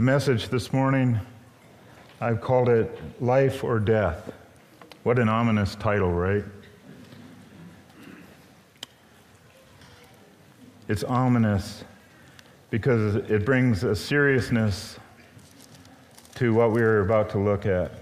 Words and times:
The 0.00 0.06
message 0.06 0.48
this 0.48 0.72
morning, 0.72 1.20
I've 2.22 2.40
called 2.40 2.70
it 2.70 2.98
Life 3.20 3.62
or 3.62 3.78
Death. 3.78 4.32
What 5.02 5.18
an 5.18 5.28
ominous 5.28 5.74
title, 5.74 6.10
right? 6.10 6.42
It's 10.88 11.04
ominous 11.04 11.84
because 12.70 13.16
it 13.16 13.44
brings 13.44 13.84
a 13.84 13.94
seriousness 13.94 14.98
to 16.36 16.54
what 16.54 16.72
we're 16.72 17.02
about 17.02 17.28
to 17.32 17.38
look 17.38 17.66
at. 17.66 17.92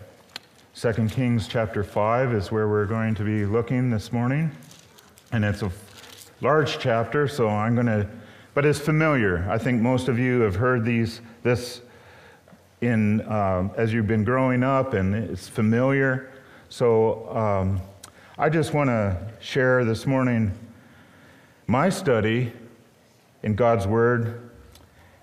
2 0.76 1.08
Kings 1.08 1.48
chapter 1.48 1.82
5 1.82 2.32
is 2.32 2.52
where 2.52 2.68
we're 2.68 2.86
going 2.86 3.16
to 3.16 3.24
be 3.24 3.44
looking 3.44 3.90
this 3.90 4.12
morning. 4.12 4.52
And 5.32 5.44
it's 5.44 5.62
a 5.62 5.72
large 6.42 6.78
chapter, 6.78 7.26
so 7.26 7.48
I'm 7.48 7.74
going 7.74 7.86
to, 7.86 8.08
but 8.54 8.64
it's 8.64 8.78
familiar. 8.78 9.44
I 9.50 9.58
think 9.58 9.82
most 9.82 10.06
of 10.06 10.16
you 10.16 10.42
have 10.42 10.54
heard 10.54 10.84
these, 10.84 11.22
this 11.42 11.80
in, 12.80 13.20
uh, 13.23 13.68
as 13.77 13.92
you've 13.92 14.06
been 14.06 14.24
growing 14.24 14.62
up, 14.62 14.95
and 14.95 15.14
it's 15.14 15.48
familiar. 15.48 16.32
So 16.68 17.28
um, 17.37 17.80
I 18.38 18.48
just 18.48 18.74
want 18.74 18.88
to 18.88 19.16
share 19.41 19.84
this 19.84 20.06
morning 20.06 20.52
my 21.66 21.88
study 21.88 22.52
in 23.42 23.54
God's 23.54 23.87
Word. 23.87 24.51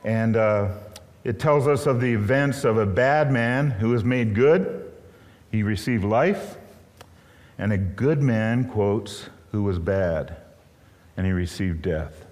And 0.04 0.36
uh, 0.36 0.70
it 1.24 1.40
tells 1.40 1.68
us 1.68 1.86
of 1.86 2.02
the 2.02 2.14
events 2.14 2.64
of 2.64 2.78
a 2.78 2.86
bad 2.86 3.32
man 3.32 3.72
who 3.72 3.90
was 3.90 4.04
made 4.04 4.36
good 4.36 4.86
he 5.56 5.64
received 5.64 6.04
life, 6.04 6.58
and 7.58 7.72
a 7.72 7.78
good 7.78 8.22
man, 8.22 8.70
quotes, 8.70 9.30
who 9.52 9.64
was 9.64 9.80
bad, 9.80 10.36
and 11.16 11.26
he 11.26 11.32
received 11.32 11.82
death. 11.82 12.26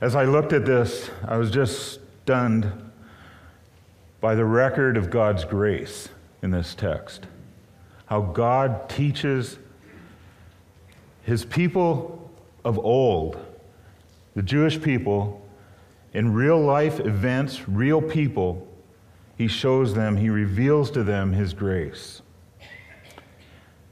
As 0.00 0.14
I 0.14 0.24
looked 0.24 0.52
at 0.52 0.64
this, 0.64 1.10
I 1.26 1.36
was 1.36 1.50
just 1.50 1.97
stunned 2.28 2.70
by 4.20 4.34
the 4.34 4.44
record 4.44 4.98
of 4.98 5.08
God's 5.08 5.46
grace 5.46 6.10
in 6.42 6.50
this 6.50 6.74
text. 6.74 7.26
How 8.04 8.20
God 8.20 8.90
teaches 8.90 9.58
his 11.22 11.46
people 11.46 12.30
of 12.66 12.78
old, 12.78 13.42
the 14.36 14.42
Jewish 14.42 14.78
people, 14.82 15.40
in 16.12 16.34
real 16.34 16.60
life 16.60 17.00
events, 17.00 17.66
real 17.66 18.02
people, 18.02 18.68
he 19.38 19.48
shows 19.48 19.94
them, 19.94 20.14
he 20.14 20.28
reveals 20.28 20.90
to 20.90 21.02
them 21.02 21.32
his 21.32 21.54
grace. 21.54 22.20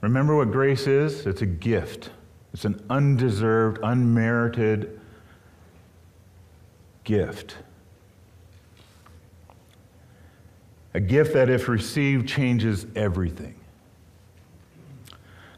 Remember 0.03 0.37
what 0.37 0.53
grace 0.53 0.87
is? 0.87 1.25
It's 1.27 1.41
a 1.41 1.47
gift, 1.47 2.11
it's 2.53 2.67
an 2.67 2.85
undeserved, 2.91 3.79
unmerited 3.83 5.01
gift. 7.03 7.57
A 10.97 11.01
gift 11.01 11.35
that, 11.35 11.51
if 11.51 11.69
received, 11.69 12.27
changes 12.27 12.87
everything. 12.97 13.55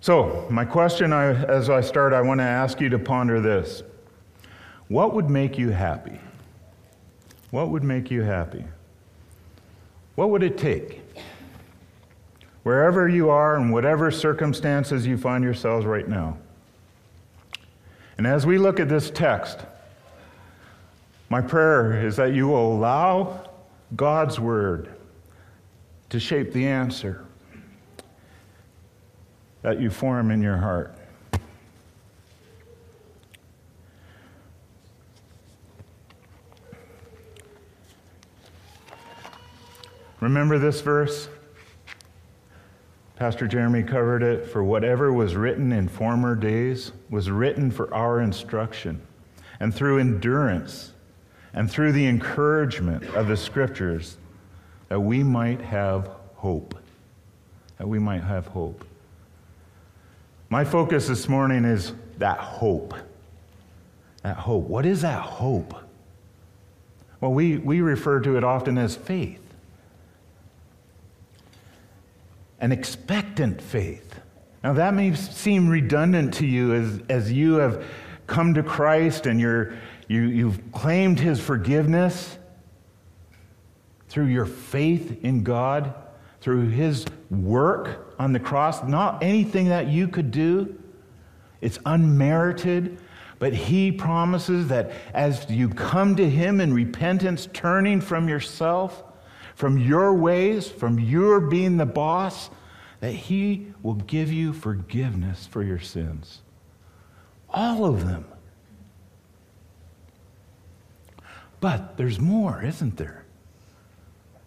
So, 0.01 0.45
my 0.51 0.65
question 0.65 1.13
I, 1.13 1.27
as 1.27 1.71
I 1.71 1.81
start, 1.81 2.13
I 2.13 2.21
want 2.23 2.41
to 2.41 2.45
ask 2.45 2.81
you 2.81 2.89
to 2.89 2.99
ponder 2.99 3.41
this 3.41 3.85
What 4.89 5.15
would 5.15 5.31
make 5.31 5.57
you 5.57 5.71
happy? 5.71 6.19
What 7.53 7.69
would 7.69 7.85
make 7.85 8.11
you 8.11 8.23
happy? 8.23 8.65
What 10.17 10.31
would 10.31 10.43
it 10.43 10.59
take? 10.59 11.03
Wherever 12.65 13.09
you 13.09 13.31
are 13.31 13.55
and 13.55 13.73
whatever 13.73 14.11
circumstances 14.11 15.07
you 15.07 15.17
find 15.17 15.45
yourselves 15.45 15.87
right 15.87 16.09
now. 16.09 16.37
And 18.17 18.27
as 18.27 18.45
we 18.45 18.59
look 18.59 18.81
at 18.81 18.89
this 18.89 19.09
text, 19.09 19.61
my 21.29 21.41
prayer 21.41 22.05
is 22.05 22.17
that 22.17 22.35
you 22.35 22.49
will 22.49 22.73
allow 22.73 23.49
God's 23.95 24.41
word 24.41 24.98
to 26.11 26.19
shape 26.19 26.53
the 26.53 26.67
answer 26.67 27.25
that 29.63 29.81
you 29.81 29.91
form 29.91 30.31
in 30.31 30.41
your 30.41 30.57
heart. 30.57 30.97
Remember 40.21 40.59
this 40.59 40.81
verse? 40.81 41.29
Pastor 43.17 43.47
Jeremy 43.47 43.83
covered 43.83 44.23
it. 44.23 44.47
For 44.47 44.65
whatever 44.65 45.13
was 45.13 45.37
written 45.37 45.73
in 45.73 45.89
former 45.89 46.35
days 46.35 46.93
was 47.11 47.31
written 47.31 47.71
for 47.71 47.93
our 47.93 48.21
instruction, 48.21 49.01
and 49.61 49.75
through 49.75 49.99
endurance 49.99 50.93
and 51.53 51.71
through 51.71 51.93
the 51.93 52.07
encouragement 52.07 53.05
of 53.15 53.27
the 53.27 53.37
scriptures, 53.37 54.19
that 54.89 55.01
we 55.01 55.23
might 55.23 55.61
have 55.61 56.11
hope. 56.37 56.75
That 57.79 57.89
we 57.89 57.99
might 57.99 58.23
have 58.23 58.47
hope. 58.47 58.85
My 60.51 60.65
focus 60.65 61.09
this 61.09 61.29
morning 61.29 61.65
is 61.65 61.93
that 62.19 62.39
hope. 62.39 62.95
That 64.23 64.37
hope. 64.37 64.65
What 64.65 64.87
is 64.87 65.03
that 65.03 65.23
hope? 65.23 65.75
Well, 67.21 67.33
we, 67.33 67.59
we 67.59 67.81
refer 67.81 68.21
to 68.21 68.37
it 68.37 68.45
often 68.45 68.79
as 68.79 68.97
faith. 68.97 69.49
an 72.61 72.73
expectant 72.73 73.61
faith. 73.61 74.21
Now, 74.63 74.73
that 74.75 74.95
may 74.95 75.15
seem 75.15 75.69
redundant 75.69 76.35
to 76.35 76.47
you 76.47 76.75
as, 76.75 77.01
as 77.09 77.33
you 77.33 77.55
have 77.55 77.85
come 78.27 78.55
to 78.55 78.63
Christ 78.63 79.27
and 79.27 79.41
you're, 79.41 79.75
you, 80.09 80.23
you've 80.23 80.73
claimed 80.73 81.21
his 81.21 81.41
forgiveness 81.41 82.37
through 84.09 84.27
your 84.27 84.47
faith 84.47 85.23
in 85.25 85.43
God, 85.43 85.95
through 86.41 86.69
his 86.69 87.07
work 87.31 88.15
on 88.19 88.33
the 88.33 88.41
cross, 88.41 88.83
not 88.83 89.23
anything 89.23 89.69
that 89.69 89.89
you 89.89 90.09
could 90.09 90.31
do. 90.31 90.81
It's 91.61 91.79
unmerited, 91.85 92.99
but 93.39 93.53
he 93.53 93.93
promises 93.93 94.69
that 94.69 94.93
as 95.13 95.49
you 95.51 95.69
come 95.69 96.17
to 96.17 96.29
him 96.29 96.61
in 96.61 96.73
repentance, 96.73 97.49
turning 97.53 98.01
from 98.01 98.29
yourself, 98.29 99.05
from 99.55 99.77
your 99.77 100.15
ways, 100.15 100.69
from 100.69 101.01
your 101.01 101.41
being 101.41 101.79
the 101.79 101.87
boss, 101.87 102.49
that 103.01 103.13
He 103.13 103.73
will 103.83 103.95
give 103.95 104.33
you 104.33 104.53
forgiveness 104.53 105.47
for 105.47 105.63
your 105.63 105.81
sins. 105.81 106.43
All 107.51 107.85
of 107.85 108.07
them. 108.07 108.25
But 111.61 111.97
there's 111.97 112.21
more, 112.21 112.63
isn't 112.63 112.97
there? 112.97 113.25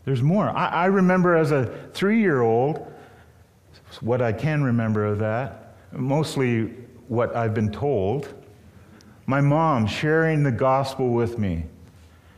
There's 0.06 0.22
more. 0.22 0.50
I, 0.50 0.68
I 0.68 0.86
remember 0.86 1.36
as 1.36 1.52
a 1.52 1.66
three 1.94 2.20
year 2.20 2.42
old, 2.42 2.92
what 4.00 4.22
I 4.22 4.32
can 4.32 4.64
remember 4.64 5.06
of 5.06 5.20
that, 5.20 5.76
mostly 5.92 6.74
what 7.08 7.36
I've 7.36 7.54
been 7.54 7.72
told, 7.72 8.34
my 9.26 9.42
mom 9.42 9.86
sharing 9.86 10.44
the 10.44 10.52
gospel 10.52 11.10
with 11.10 11.38
me 11.38 11.66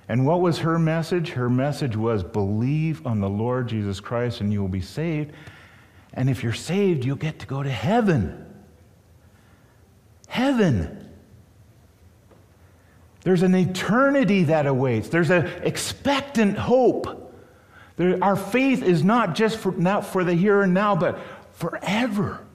and 0.10 0.26
what 0.26 0.42
was 0.42 0.60
her 0.60 0.78
message? 0.78 1.30
Her 1.30 1.50
message 1.50 1.96
was 1.96 2.24
believe 2.24 3.06
on 3.08 3.20
the 3.20 3.30
Lord 3.30 3.68
Jesus 3.68 4.00
Christ 4.00 4.42
and 4.42 4.52
you 4.52 4.62
will 4.62 4.68
be 4.68 4.82
saved. 4.82 5.34
And 6.14 6.30
if 6.30 6.44
you're 6.44 6.54
saved, 6.54 7.06
you'll 7.06 7.16
get 7.16 7.40
to 7.40 7.48
go 7.48 7.64
to 7.64 7.70
heaven. 7.70 8.46
Heaven. 10.28 11.10
There's 13.22 13.42
an 13.42 13.56
eternity 13.56 14.44
that 14.46 14.68
awaits. 14.68 15.08
There's 15.08 15.30
an 15.30 15.48
expectant 15.64 16.58
hope. 16.58 17.23
There, 17.96 18.18
our 18.24 18.36
faith 18.36 18.84
is 18.84 19.04
not 19.04 19.36
just 19.36 19.58
for, 19.58 19.72
for 20.02 20.24
the 20.24 20.34
here 20.34 20.62
and 20.62 20.74
now, 20.74 20.96
but 20.96 21.20
forever. 21.52 22.46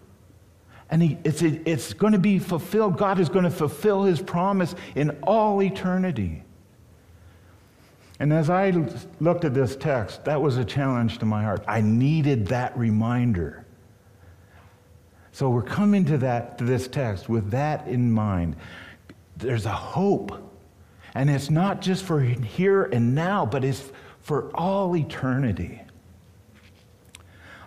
And 0.91 1.03
he, 1.03 1.19
it's, 1.25 1.43
it's 1.43 1.93
going 1.93 2.15
to 2.15 2.19
be 2.19 2.38
fulfilled. 2.38 2.97
God 2.97 3.21
is 3.21 3.28
going 3.28 3.44
to 3.44 3.50
fulfill 3.50 4.04
his 4.04 4.21
promise 4.21 4.75
in 4.94 5.10
all 5.22 5.62
eternity. 5.62 6.43
And 8.20 8.32
as 8.32 8.50
I 8.50 8.73
looked 9.20 9.44
at 9.44 9.55
this 9.55 9.76
text, 9.76 10.25
that 10.25 10.40
was 10.40 10.56
a 10.56 10.64
challenge 10.64 11.19
to 11.19 11.26
my 11.26 11.44
heart. 11.44 11.62
I 11.69 11.81
needed 11.81 12.49
that 12.49 12.76
reminder. 12.76 13.64
So 15.31 15.50
we're 15.50 15.62
coming 15.62 16.05
to 16.06 16.19
that 16.19 16.58
to 16.58 16.64
this 16.64 16.88
text 16.88 17.29
with 17.29 17.50
that 17.52 17.87
in 17.87 18.11
mind. 18.11 18.56
There's 19.37 19.67
a 19.67 19.73
hope. 19.73 20.32
And 21.14 21.31
it's 21.31 21.49
not 21.49 21.81
just 21.81 22.05
for 22.05 22.20
here 22.20 22.85
and 22.85 23.14
now, 23.14 23.46
but 23.46 23.64
it's 23.64 23.93
for 24.28 24.54
all 24.54 24.94
eternity. 24.94 25.80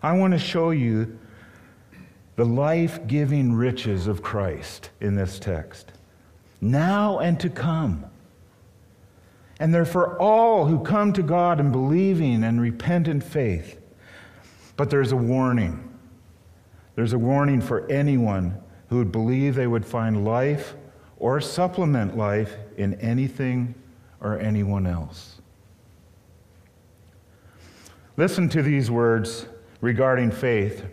I 0.04 0.14
want 0.14 0.34
to 0.34 0.40
show 0.40 0.70
you 0.70 1.18
the 2.36 2.46
life 2.46 3.08
giving 3.08 3.54
riches 3.54 4.06
of 4.06 4.22
Christ 4.22 4.92
in 5.00 5.16
this 5.16 5.40
text, 5.40 5.92
now 6.62 7.18
and 7.18 7.40
to 7.40 7.50
come 7.50 8.06
and 9.60 9.74
they're 9.74 9.86
for 9.86 10.20
all 10.20 10.68
who 10.68 10.84
come 10.84 11.14
to 11.14 11.24
God 11.24 11.60
in 11.60 11.72
believing 11.72 12.44
and 12.44 12.62
repentant 12.62 13.24
faith. 13.24 13.80
But 14.78 14.92
there's 14.92 15.12
a 15.12 15.18
warning. 15.18 15.98
There's 16.94 17.14
a 17.14 17.20
warning 17.20 17.62
for 17.62 17.90
anyone 17.90 18.56
who 18.90 18.98
would 18.98 19.12
believe 19.12 19.56
they 19.56 19.66
would 19.66 19.86
find 19.86 20.24
life 20.24 20.76
or 21.18 21.42
supplement 21.42 22.16
life 22.16 22.56
in 22.78 22.94
anything 22.96 23.74
or 24.20 24.40
anyone 24.40 24.86
else. 24.86 25.41
Listen 28.18 28.50
to 28.50 28.62
these 28.62 28.92
words 28.92 29.46
regarding 29.80 30.32
faith, 30.32 30.86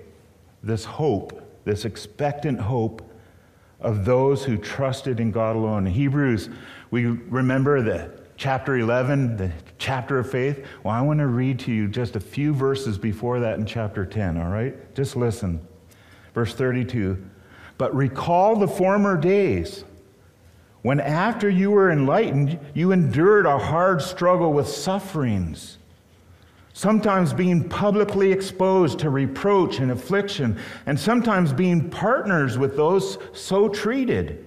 this 0.62 0.84
hope, 0.84 1.42
this 1.64 1.84
expectant 1.84 2.60
hope 2.60 3.02
of 3.80 4.04
those 4.04 4.44
who 4.44 4.56
trusted 4.56 5.20
in 5.20 5.30
God 5.30 5.56
alone. 5.56 5.86
In 5.86 5.92
Hebrews, 5.92 6.48
we 6.90 7.06
remember 7.06 7.82
the 7.82 8.10
chapter 8.36 8.76
11, 8.78 9.36
the 9.36 9.52
chapter 9.78 10.18
of 10.18 10.30
faith. 10.30 10.64
Well, 10.82 10.94
I 10.94 11.00
want 11.00 11.18
to 11.18 11.26
read 11.26 11.58
to 11.60 11.72
you 11.72 11.88
just 11.88 12.16
a 12.16 12.20
few 12.20 12.54
verses 12.54 12.98
before 12.98 13.40
that 13.40 13.58
in 13.58 13.66
chapter 13.66 14.06
10, 14.06 14.38
all 14.38 14.50
right? 14.50 14.94
Just 14.94 15.16
listen. 15.16 15.60
Verse 16.34 16.54
32 16.54 17.22
But 17.78 17.94
recall 17.94 18.56
the 18.56 18.68
former 18.68 19.16
days 19.16 19.84
when, 20.82 21.00
after 21.00 21.50
you 21.50 21.72
were 21.72 21.90
enlightened, 21.90 22.60
you 22.74 22.92
endured 22.92 23.46
a 23.46 23.58
hard 23.58 24.00
struggle 24.00 24.52
with 24.52 24.68
sufferings 24.68 25.77
sometimes 26.72 27.32
being 27.32 27.68
publicly 27.68 28.30
exposed 28.30 28.98
to 29.00 29.10
reproach 29.10 29.78
and 29.78 29.90
affliction, 29.90 30.58
and 30.86 30.98
sometimes 30.98 31.52
being 31.52 31.90
partners 31.90 32.56
with 32.56 32.76
those 32.76 33.18
so 33.32 33.68
treated. 33.68 34.44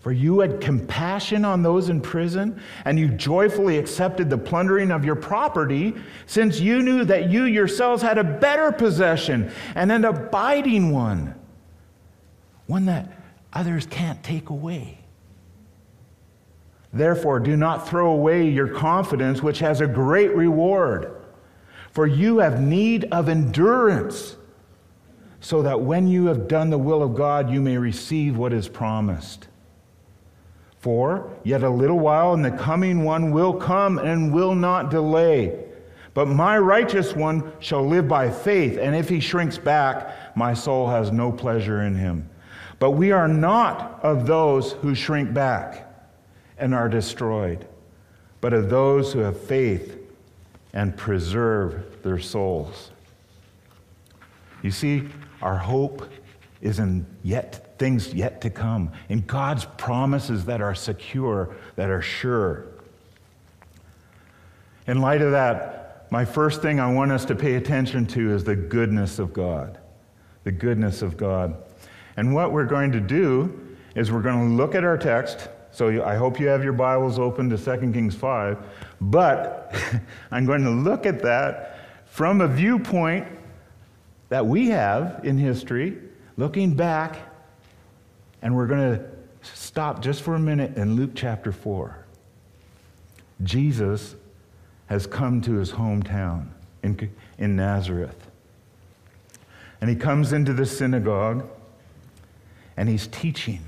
For 0.00 0.12
you 0.12 0.40
had 0.40 0.62
compassion 0.62 1.44
on 1.44 1.62
those 1.62 1.90
in 1.90 2.00
prison, 2.00 2.60
and 2.86 2.98
you 2.98 3.08
joyfully 3.08 3.76
accepted 3.76 4.30
the 4.30 4.38
plundering 4.38 4.90
of 4.90 5.04
your 5.04 5.14
property, 5.14 5.94
since 6.26 6.58
you 6.58 6.82
knew 6.82 7.04
that 7.04 7.30
you 7.30 7.44
yourselves 7.44 8.02
had 8.02 8.16
a 8.16 8.24
better 8.24 8.72
possession 8.72 9.52
and 9.74 9.92
an 9.92 10.06
abiding 10.06 10.90
one, 10.90 11.34
one 12.66 12.86
that 12.86 13.12
others 13.52 13.84
can't 13.86 14.22
take 14.22 14.48
away. 14.48 14.98
Therefore, 16.92 17.38
do 17.38 17.56
not 17.56 17.86
throw 17.86 18.10
away 18.10 18.48
your 18.48 18.68
confidence, 18.68 19.42
which 19.42 19.58
has 19.58 19.80
a 19.80 19.86
great 19.86 20.34
reward. 20.34 21.19
For 21.90 22.06
you 22.06 22.38
have 22.38 22.60
need 22.60 23.06
of 23.10 23.28
endurance, 23.28 24.36
so 25.40 25.62
that 25.62 25.80
when 25.80 26.06
you 26.06 26.26
have 26.26 26.48
done 26.48 26.70
the 26.70 26.78
will 26.78 27.02
of 27.02 27.14
God, 27.14 27.50
you 27.50 27.60
may 27.60 27.78
receive 27.78 28.36
what 28.36 28.52
is 28.52 28.68
promised. 28.68 29.48
For 30.78 31.30
yet 31.44 31.62
a 31.62 31.70
little 31.70 31.98
while, 31.98 32.32
and 32.32 32.44
the 32.44 32.50
coming 32.50 33.04
one 33.04 33.32
will 33.32 33.54
come 33.54 33.98
and 33.98 34.32
will 34.32 34.54
not 34.54 34.90
delay. 34.90 35.64
But 36.14 36.26
my 36.26 36.58
righteous 36.58 37.14
one 37.14 37.52
shall 37.60 37.86
live 37.86 38.08
by 38.08 38.30
faith, 38.30 38.78
and 38.78 38.94
if 38.94 39.08
he 39.08 39.20
shrinks 39.20 39.58
back, 39.58 40.36
my 40.36 40.54
soul 40.54 40.88
has 40.88 41.12
no 41.12 41.32
pleasure 41.32 41.82
in 41.82 41.94
him. 41.94 42.28
But 42.78 42.92
we 42.92 43.12
are 43.12 43.28
not 43.28 44.00
of 44.02 44.26
those 44.26 44.72
who 44.72 44.94
shrink 44.94 45.34
back 45.34 45.86
and 46.58 46.74
are 46.74 46.88
destroyed, 46.88 47.66
but 48.40 48.52
of 48.52 48.70
those 48.70 49.12
who 49.12 49.20
have 49.20 49.38
faith 49.38 49.99
and 50.72 50.96
preserve 50.96 52.02
their 52.02 52.18
souls. 52.18 52.90
You 54.62 54.70
see, 54.70 55.08
our 55.42 55.56
hope 55.56 56.08
is 56.60 56.78
in 56.78 57.06
yet 57.22 57.78
things 57.78 58.12
yet 58.12 58.42
to 58.42 58.50
come, 58.50 58.92
in 59.08 59.22
God's 59.22 59.64
promises 59.78 60.44
that 60.44 60.60
are 60.60 60.74
secure, 60.74 61.56
that 61.76 61.88
are 61.88 62.02
sure. 62.02 62.66
In 64.86 65.00
light 65.00 65.22
of 65.22 65.30
that, 65.30 66.06
my 66.10 66.24
first 66.24 66.60
thing 66.60 66.78
I 66.78 66.92
want 66.92 67.10
us 67.10 67.24
to 67.26 67.34
pay 67.34 67.54
attention 67.54 68.04
to 68.08 68.34
is 68.34 68.44
the 68.44 68.56
goodness 68.56 69.18
of 69.18 69.32
God. 69.32 69.78
The 70.44 70.52
goodness 70.52 71.00
of 71.00 71.16
God. 71.16 71.56
And 72.16 72.34
what 72.34 72.52
we're 72.52 72.66
going 72.66 72.92
to 72.92 73.00
do 73.00 73.76
is 73.94 74.12
we're 74.12 74.20
going 74.20 74.50
to 74.50 74.54
look 74.54 74.74
at 74.74 74.84
our 74.84 74.98
text. 74.98 75.48
So 75.72 76.04
I 76.04 76.16
hope 76.16 76.40
you 76.40 76.48
have 76.48 76.64
your 76.64 76.72
Bibles 76.72 77.18
open 77.18 77.48
to 77.50 77.58
2 77.58 77.92
Kings 77.92 78.14
5. 78.14 78.58
But 79.00 79.74
I'm 80.30 80.46
going 80.46 80.64
to 80.64 80.70
look 80.70 81.06
at 81.06 81.22
that 81.22 81.78
from 82.06 82.40
a 82.40 82.48
viewpoint 82.48 83.26
that 84.28 84.44
we 84.44 84.68
have 84.68 85.20
in 85.24 85.38
history, 85.38 85.98
looking 86.36 86.74
back, 86.74 87.18
and 88.42 88.56
we're 88.56 88.66
going 88.66 88.98
to 88.98 89.04
stop 89.42 90.02
just 90.02 90.22
for 90.22 90.34
a 90.34 90.38
minute 90.38 90.76
in 90.76 90.96
Luke 90.96 91.12
chapter 91.14 91.52
4. 91.52 92.04
Jesus 93.42 94.16
has 94.86 95.06
come 95.06 95.40
to 95.42 95.54
his 95.54 95.72
hometown 95.72 96.48
in, 96.82 97.10
in 97.38 97.56
Nazareth. 97.56 98.28
And 99.80 99.88
he 99.88 99.96
comes 99.96 100.32
into 100.32 100.52
the 100.52 100.66
synagogue 100.66 101.48
and 102.76 102.88
he's 102.88 103.06
teaching. 103.06 103.60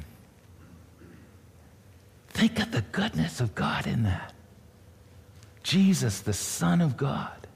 Think 2.32 2.58
of 2.60 2.72
the 2.72 2.82
goodness 2.92 3.40
of 3.40 3.54
God 3.54 3.86
in 3.86 4.02
that. 4.04 4.32
Jesus, 5.62 6.20
the 6.20 6.32
Son 6.32 6.80
of 6.80 6.96
God. 6.96 7.46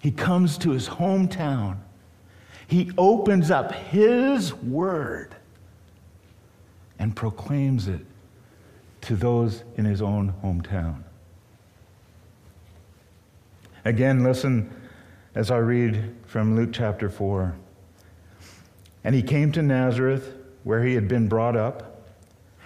He 0.00 0.10
comes 0.10 0.58
to 0.58 0.70
his 0.70 0.88
hometown. 0.88 1.78
He 2.66 2.92
opens 2.98 3.50
up 3.50 3.72
his 3.72 4.54
word 4.54 5.34
and 6.98 7.16
proclaims 7.16 7.88
it 7.88 8.00
to 9.02 9.16
those 9.16 9.64
in 9.76 9.84
his 9.84 10.02
own 10.02 10.34
hometown. 10.44 11.02
Again, 13.84 14.22
listen 14.22 14.70
as 15.34 15.50
I 15.50 15.56
read 15.56 16.14
from 16.26 16.56
Luke 16.56 16.70
chapter 16.72 17.08
4. 17.08 17.56
And 19.04 19.14
he 19.14 19.22
came 19.22 19.52
to 19.52 19.62
Nazareth, 19.62 20.34
where 20.64 20.84
he 20.84 20.94
had 20.94 21.08
been 21.08 21.28
brought 21.28 21.56
up. 21.56 21.89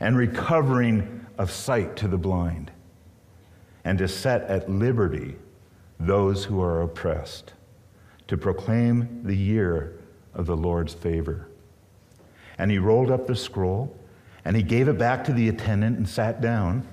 and 0.00 0.16
recovering 0.16 1.26
of 1.38 1.50
sight 1.50 1.96
to 1.96 2.08
the 2.08 2.18
blind 2.18 2.70
and 3.84 3.98
to 3.98 4.08
set 4.08 4.42
at 4.42 4.68
liberty 4.70 5.36
those 6.00 6.44
who 6.44 6.60
are 6.60 6.82
oppressed, 6.82 7.52
to 8.26 8.36
proclaim 8.36 9.22
the 9.24 9.36
year 9.36 9.98
of 10.32 10.46
the 10.46 10.56
Lord's 10.56 10.94
favor. 10.94 11.48
And 12.58 12.70
he 12.70 12.78
rolled 12.78 13.10
up 13.10 13.26
the 13.26 13.36
scroll, 13.36 13.96
and 14.44 14.56
he 14.56 14.62
gave 14.62 14.88
it 14.88 14.98
back 14.98 15.24
to 15.24 15.32
the 15.32 15.48
attendant 15.48 15.98
and 15.98 16.08
sat 16.08 16.40
down. 16.40 16.86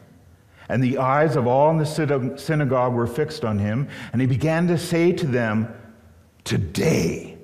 And 0.69 0.83
the 0.83 0.97
eyes 0.97 1.35
of 1.35 1.47
all 1.47 1.69
in 1.71 1.77
the 1.77 2.35
synagogue 2.37 2.93
were 2.93 3.07
fixed 3.07 3.43
on 3.43 3.59
him, 3.59 3.87
and 4.11 4.21
he 4.21 4.27
began 4.27 4.67
to 4.67 4.77
say 4.77 5.11
to 5.13 5.25
them, 5.25 5.73
Today, 6.43 7.37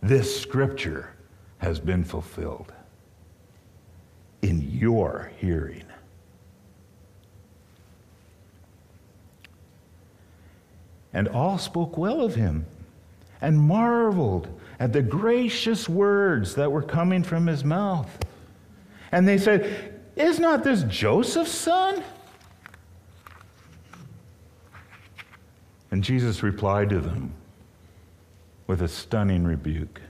this 0.00 0.40
scripture 0.40 1.14
has 1.58 1.78
been 1.78 2.02
fulfilled 2.02 2.72
in 4.42 4.60
your 4.72 5.30
hearing. 5.38 5.84
And 11.12 11.28
all 11.28 11.58
spoke 11.58 11.96
well 11.96 12.20
of 12.20 12.34
him 12.34 12.66
and 13.40 13.58
marveled 13.58 14.48
at 14.80 14.92
the 14.92 15.02
gracious 15.02 15.88
words 15.88 16.54
that 16.56 16.70
were 16.70 16.82
coming 16.82 17.22
from 17.22 17.46
his 17.46 17.64
mouth. 17.64 18.08
And 19.12 19.28
they 19.28 19.38
said, 19.38 20.00
Is 20.16 20.40
not 20.40 20.64
this 20.64 20.82
Joseph's 20.84 21.52
son? 21.52 22.02
And 25.90 26.02
Jesus 26.02 26.42
replied 26.42 26.88
to 26.88 27.00
them 27.00 27.34
with 28.66 28.80
a 28.80 28.88
stunning 28.88 29.44
rebuke. 29.44 30.00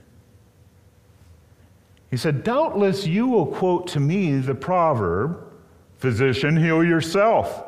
He 2.13 2.17
said, 2.17 2.43
Doubtless 2.43 3.07
you 3.07 3.25
will 3.25 3.47
quote 3.47 3.87
to 3.87 3.99
me 3.99 4.37
the 4.37 4.53
proverb, 4.53 5.51
Physician, 5.97 6.55
heal 6.55 6.83
yourself. 6.83 7.63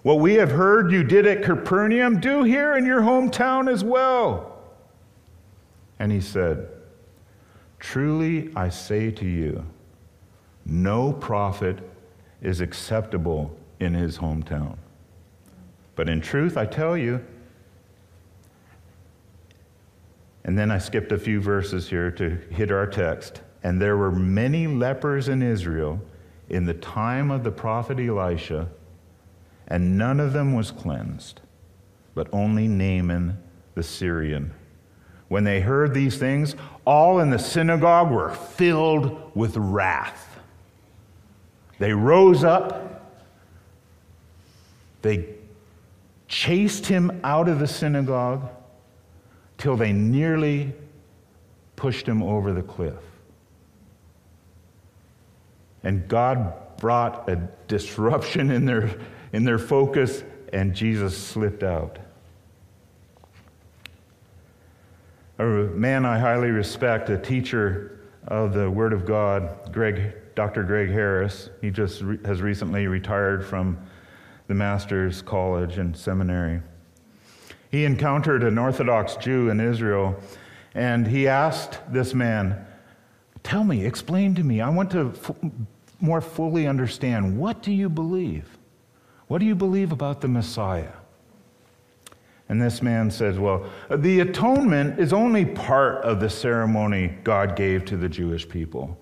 What 0.00 0.20
we 0.20 0.36
have 0.36 0.50
heard 0.50 0.90
you 0.90 1.04
did 1.04 1.26
at 1.26 1.42
Capernaum, 1.42 2.18
do 2.18 2.44
here 2.44 2.78
in 2.78 2.86
your 2.86 3.02
hometown 3.02 3.70
as 3.70 3.84
well. 3.84 4.58
And 5.98 6.10
he 6.10 6.22
said, 6.22 6.66
Truly 7.78 8.50
I 8.56 8.70
say 8.70 9.10
to 9.10 9.26
you, 9.26 9.66
no 10.64 11.12
prophet 11.12 11.78
is 12.40 12.62
acceptable 12.62 13.54
in 13.80 13.92
his 13.92 14.16
hometown. 14.16 14.78
But 15.94 16.08
in 16.08 16.22
truth, 16.22 16.56
I 16.56 16.64
tell 16.64 16.96
you, 16.96 17.22
and 20.44 20.56
then 20.56 20.70
I 20.70 20.78
skipped 20.78 21.12
a 21.12 21.18
few 21.18 21.42
verses 21.42 21.90
here 21.90 22.10
to 22.12 22.30
hit 22.50 22.72
our 22.72 22.86
text. 22.86 23.42
And 23.62 23.80
there 23.80 23.96
were 23.96 24.12
many 24.12 24.66
lepers 24.66 25.28
in 25.28 25.42
Israel 25.42 26.00
in 26.48 26.64
the 26.64 26.74
time 26.74 27.30
of 27.30 27.44
the 27.44 27.50
prophet 27.50 27.98
Elisha 27.98 28.68
and 29.68 29.98
none 29.98 30.18
of 30.18 30.32
them 30.32 30.54
was 30.54 30.70
cleansed, 30.70 31.40
but 32.14 32.26
only 32.32 32.66
Naaman 32.66 33.38
the 33.74 33.82
Syrian. 33.82 34.52
When 35.28 35.44
they 35.44 35.60
heard 35.60 35.92
these 35.92 36.16
things, 36.16 36.56
all 36.86 37.20
in 37.20 37.28
the 37.28 37.38
synagogue 37.38 38.10
were 38.10 38.30
filled 38.30 39.36
with 39.36 39.56
wrath. 39.56 40.38
They 41.78 41.92
rose 41.92 42.42
up, 42.42 43.12
they 45.02 45.26
chased 46.26 46.86
him 46.86 47.20
out 47.22 47.48
of 47.48 47.60
the 47.60 47.68
synagogue 47.68 48.48
till 49.58 49.76
they 49.76 49.92
nearly 49.92 50.72
pushed 51.76 52.06
him 52.06 52.22
over 52.22 52.52
the 52.52 52.62
cliff. 52.62 52.94
And 55.84 56.06
God 56.08 56.52
brought 56.78 57.28
a 57.28 57.36
disruption 57.66 58.50
in 58.50 58.64
their, 58.64 58.98
in 59.32 59.44
their 59.44 59.58
focus, 59.58 60.24
and 60.52 60.74
Jesus 60.74 61.16
slipped 61.16 61.62
out. 61.62 61.98
A 65.38 65.44
man 65.44 66.04
I 66.04 66.18
highly 66.18 66.50
respect, 66.50 67.10
a 67.10 67.18
teacher 67.18 68.00
of 68.26 68.52
the 68.52 68.70
Word 68.70 68.92
of 68.92 69.06
God, 69.06 69.72
Greg, 69.72 70.14
Dr. 70.34 70.62
Greg 70.64 70.90
Harris, 70.90 71.50
he 71.60 71.70
just 71.70 72.02
re- 72.02 72.18
has 72.24 72.42
recently 72.42 72.86
retired 72.86 73.44
from 73.44 73.78
the 74.48 74.54
Master's 74.54 75.22
College 75.22 75.78
and 75.78 75.96
Seminary. 75.96 76.60
He 77.70 77.84
encountered 77.84 78.42
an 78.42 78.58
Orthodox 78.58 79.16
Jew 79.16 79.50
in 79.50 79.60
Israel, 79.60 80.18
and 80.74 81.06
he 81.06 81.28
asked 81.28 81.80
this 81.92 82.14
man, 82.14 82.66
Tell 83.42 83.64
me, 83.64 83.84
explain 83.84 84.34
to 84.34 84.42
me. 84.42 84.60
I 84.60 84.68
want 84.68 84.90
to 84.92 85.12
f- 85.14 85.36
more 86.00 86.20
fully 86.20 86.66
understand 86.66 87.38
what 87.38 87.62
do 87.62 87.72
you 87.72 87.88
believe? 87.88 88.58
What 89.26 89.38
do 89.38 89.46
you 89.46 89.54
believe 89.54 89.92
about 89.92 90.20
the 90.20 90.28
Messiah? 90.28 90.92
And 92.48 92.62
this 92.62 92.80
man 92.80 93.10
says, 93.10 93.38
Well, 93.38 93.68
the 93.90 94.20
atonement 94.20 94.98
is 94.98 95.12
only 95.12 95.44
part 95.44 96.02
of 96.04 96.20
the 96.20 96.30
ceremony 96.30 97.18
God 97.24 97.56
gave 97.56 97.84
to 97.86 97.96
the 97.96 98.08
Jewish 98.08 98.48
people. 98.48 98.98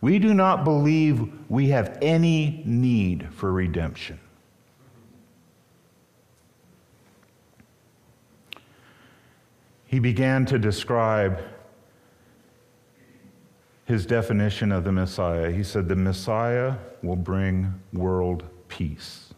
We 0.00 0.18
do 0.18 0.34
not 0.34 0.64
believe 0.64 1.32
we 1.48 1.68
have 1.68 1.96
any 2.02 2.62
need 2.66 3.28
for 3.32 3.52
redemption. 3.52 4.18
He 9.86 10.00
began 10.00 10.44
to 10.46 10.58
describe 10.58 11.38
his 13.92 14.06
definition 14.06 14.72
of 14.72 14.84
the 14.84 14.90
Messiah. 14.90 15.50
He 15.50 15.62
said, 15.62 15.86
The 15.86 15.94
Messiah 15.94 16.76
will 17.02 17.14
bring 17.14 17.74
world 17.92 18.42
peace. 18.68 19.34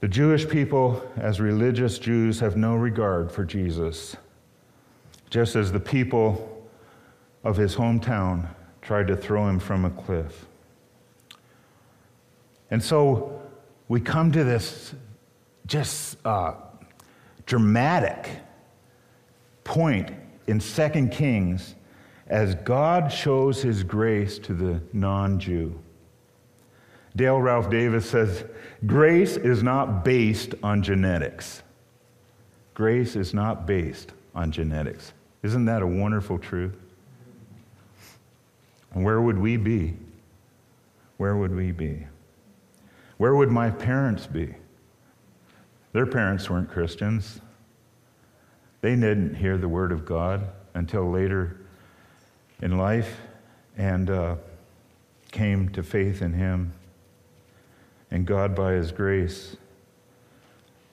The 0.00 0.08
Jewish 0.08 0.48
people, 0.48 1.08
as 1.16 1.40
religious 1.40 2.00
Jews, 2.00 2.40
have 2.40 2.56
no 2.56 2.74
regard 2.74 3.30
for 3.30 3.44
Jesus, 3.44 4.16
just 5.30 5.54
as 5.54 5.70
the 5.70 5.78
people 5.78 6.68
of 7.44 7.56
his 7.56 7.76
hometown 7.76 8.48
tried 8.82 9.06
to 9.06 9.16
throw 9.16 9.48
him 9.48 9.60
from 9.60 9.84
a 9.84 9.90
cliff. 9.90 10.46
And 12.72 12.82
so 12.82 13.40
we 13.86 14.00
come 14.00 14.32
to 14.32 14.42
this 14.42 14.94
just 15.64 16.16
uh, 16.26 16.54
dramatic 17.46 18.28
point 19.68 20.10
in 20.46 20.58
2 20.58 21.08
Kings 21.12 21.74
as 22.26 22.54
God 22.56 23.12
shows 23.12 23.62
his 23.62 23.82
grace 23.82 24.38
to 24.40 24.54
the 24.54 24.80
non 24.92 25.38
Jew. 25.38 25.78
Dale 27.14 27.40
Ralph 27.40 27.68
Davis 27.68 28.08
says, 28.08 28.44
Grace 28.86 29.36
is 29.36 29.62
not 29.62 30.04
based 30.04 30.54
on 30.62 30.82
genetics. 30.82 31.62
Grace 32.74 33.14
is 33.14 33.34
not 33.34 33.66
based 33.66 34.12
on 34.34 34.50
genetics. 34.50 35.12
Isn't 35.42 35.66
that 35.66 35.82
a 35.82 35.86
wonderful 35.86 36.38
truth? 36.38 36.74
Where 38.92 39.20
would 39.20 39.38
we 39.38 39.56
be? 39.56 39.94
Where 41.18 41.36
would 41.36 41.54
we 41.54 41.72
be? 41.72 42.06
Where 43.18 43.34
would 43.34 43.50
my 43.50 43.70
parents 43.70 44.26
be? 44.26 44.54
Their 45.92 46.06
parents 46.06 46.48
weren't 46.48 46.70
Christians. 46.70 47.40
They 48.88 48.96
didn't 48.96 49.34
hear 49.34 49.58
the 49.58 49.68
word 49.68 49.92
of 49.92 50.06
God 50.06 50.48
until 50.72 51.10
later 51.10 51.58
in 52.62 52.78
life 52.78 53.20
and 53.76 54.08
uh, 54.08 54.36
came 55.30 55.68
to 55.72 55.82
faith 55.82 56.22
in 56.22 56.32
Him. 56.32 56.72
And 58.10 58.26
God, 58.26 58.56
by 58.56 58.72
His 58.72 58.90
grace, 58.90 59.58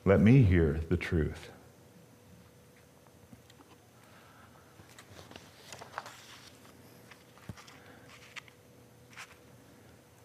let 0.03 0.19
me 0.19 0.41
hear 0.41 0.81
the 0.89 0.97
truth. 0.97 1.49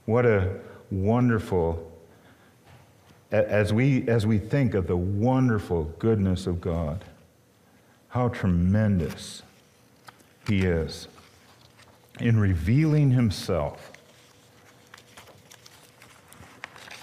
What 0.07 0.27
a 0.27 0.59
wonderful, 0.91 1.89
as 3.31 3.73
we, 3.73 4.09
as 4.09 4.27
we 4.27 4.39
think 4.39 4.75
of 4.75 4.89
the 4.89 4.97
wonderful 4.97 5.85
goodness 6.01 6.49
of 6.49 6.61
God, 6.61 7.05
how 8.11 8.29
tremendous 8.29 9.43
He 10.47 10.61
is 10.61 11.09
in 12.21 12.39
revealing 12.39 13.11
Himself 13.11 13.93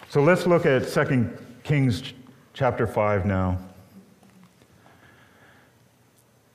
So 0.10 0.24
let's 0.24 0.48
look 0.48 0.66
at 0.66 0.88
2 0.88 1.30
Kings 1.64 2.14
chapter 2.54 2.88
5 2.88 3.26
now. 3.26 3.60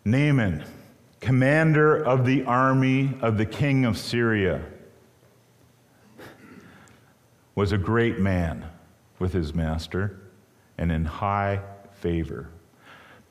Naaman, 0.07 0.65
commander 1.21 2.03
of 2.03 2.25
the 2.25 2.45
army 2.45 3.17
of 3.21 3.37
the 3.37 3.45
king 3.45 3.85
of 3.85 3.99
Syria, 3.99 4.63
was 7.55 7.73
a 7.73 7.79
great 7.79 8.19
man 8.19 8.65
with 9.19 9.35
his 9.35 9.55
master 9.55 10.19
and 10.79 10.91
in 10.91 11.05
high 11.05 11.61
favor. 12.01 12.49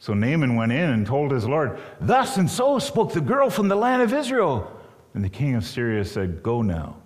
So 0.00 0.14
Naaman 0.14 0.54
went 0.54 0.72
in 0.72 0.90
and 0.90 1.06
told 1.06 1.32
his 1.32 1.46
Lord, 1.46 1.80
Thus 2.00 2.36
and 2.36 2.48
so 2.48 2.78
spoke 2.78 3.12
the 3.12 3.20
girl 3.20 3.50
from 3.50 3.68
the 3.68 3.76
land 3.76 4.02
of 4.02 4.14
Israel. 4.14 4.72
And 5.14 5.24
the 5.24 5.28
king 5.28 5.54
of 5.54 5.64
Syria 5.64 6.04
said, 6.04 6.42
Go 6.42 6.62
now, 6.62 6.96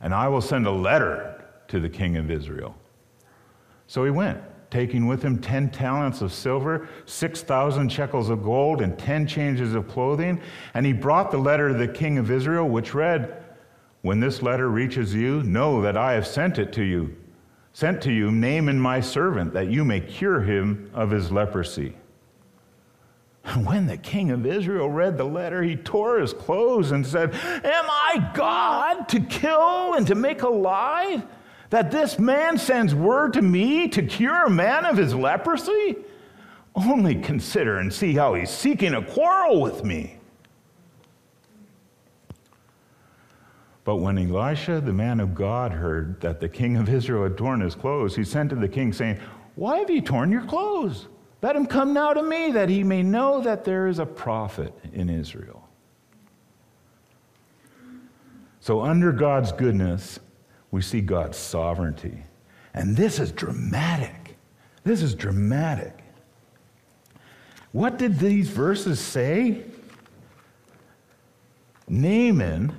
and 0.00 0.14
I 0.14 0.28
will 0.28 0.40
send 0.40 0.66
a 0.66 0.70
letter 0.70 1.44
to 1.68 1.80
the 1.80 1.88
king 1.88 2.16
of 2.16 2.30
Israel. 2.30 2.74
So 3.86 4.04
he 4.04 4.10
went, 4.10 4.40
taking 4.70 5.06
with 5.06 5.22
him 5.22 5.38
10 5.38 5.70
talents 5.70 6.22
of 6.22 6.32
silver, 6.32 6.88
6,000 7.04 7.90
shekels 7.90 8.30
of 8.30 8.42
gold, 8.42 8.80
and 8.80 8.98
10 8.98 9.26
changes 9.26 9.74
of 9.74 9.88
clothing. 9.88 10.40
And 10.74 10.86
he 10.86 10.92
brought 10.92 11.30
the 11.30 11.38
letter 11.38 11.68
to 11.68 11.74
the 11.74 11.88
king 11.88 12.16
of 12.16 12.30
Israel, 12.30 12.68
which 12.68 12.94
read, 12.94 13.42
When 14.02 14.20
this 14.20 14.42
letter 14.42 14.70
reaches 14.70 15.14
you, 15.14 15.42
know 15.42 15.82
that 15.82 15.96
I 15.96 16.12
have 16.12 16.26
sent 16.26 16.58
it 16.58 16.72
to 16.74 16.82
you. 16.82 17.16
Sent 17.72 18.00
to 18.02 18.12
you 18.12 18.30
Naaman 18.30 18.80
my 18.80 19.00
servant, 19.00 19.52
that 19.52 19.70
you 19.70 19.84
may 19.84 20.00
cure 20.00 20.40
him 20.40 20.90
of 20.94 21.10
his 21.10 21.30
leprosy. 21.30 21.94
And 23.50 23.66
when 23.66 23.86
the 23.86 23.96
king 23.96 24.30
of 24.30 24.46
Israel 24.46 24.88
read 24.88 25.18
the 25.18 25.24
letter, 25.24 25.62
he 25.62 25.76
tore 25.76 26.18
his 26.18 26.32
clothes 26.32 26.92
and 26.92 27.06
said, 27.06 27.34
Am 27.34 27.84
I 27.88 28.30
God 28.34 29.08
to 29.08 29.20
kill 29.20 29.94
and 29.94 30.06
to 30.06 30.14
make 30.14 30.42
alive? 30.42 31.24
that 31.70 31.92
this 31.92 32.18
man 32.18 32.58
sends 32.58 32.94
word 32.94 33.32
to 33.32 33.42
me 33.42 33.88
to 33.88 34.02
cure 34.02 34.44
a 34.44 34.50
man 34.50 34.84
of 34.84 34.96
his 34.96 35.14
leprosy? 35.14 35.96
Only 36.74 37.14
consider 37.14 37.78
and 37.78 37.92
see 37.92 38.12
how 38.12 38.34
he's 38.34 38.50
seeking 38.50 38.94
a 38.94 39.02
quarrel 39.02 39.60
with 39.60 39.84
me. 39.84 40.16
But 43.84 43.96
when 43.96 44.18
Elisha, 44.18 44.80
the 44.80 44.92
man 44.92 45.20
of 45.20 45.34
God, 45.34 45.72
heard 45.72 46.20
that 46.20 46.40
the 46.40 46.48
king 46.48 46.76
of 46.76 46.88
Israel 46.88 47.24
had 47.24 47.38
torn 47.38 47.60
his 47.60 47.74
clothes, 47.74 48.14
he 48.14 48.24
sent 48.24 48.50
to 48.50 48.56
the 48.56 48.68
king, 48.68 48.92
saying, 48.92 49.18
Why 49.54 49.78
have 49.78 49.90
you 49.90 50.00
torn 50.00 50.30
your 50.30 50.44
clothes? 50.44 51.06
Let 51.42 51.56
him 51.56 51.66
come 51.66 51.92
now 51.92 52.12
to 52.12 52.22
me, 52.22 52.52
that 52.52 52.68
he 52.68 52.82
may 52.82 53.02
know 53.02 53.40
that 53.40 53.64
there 53.64 53.86
is 53.86 53.98
a 53.98 54.06
prophet 54.06 54.74
in 54.92 55.08
Israel. 55.08 55.66
So, 58.60 58.82
under 58.82 59.10
God's 59.10 59.52
goodness, 59.52 60.20
we 60.70 60.82
see 60.82 61.00
God's 61.00 61.38
sovereignty. 61.38 62.24
And 62.74 62.96
this 62.96 63.18
is 63.18 63.32
dramatic. 63.32 64.36
This 64.84 65.02
is 65.02 65.14
dramatic. 65.14 65.98
What 67.72 67.98
did 67.98 68.18
these 68.18 68.48
verses 68.48 69.00
say? 69.00 69.64
Naaman, 71.88 72.72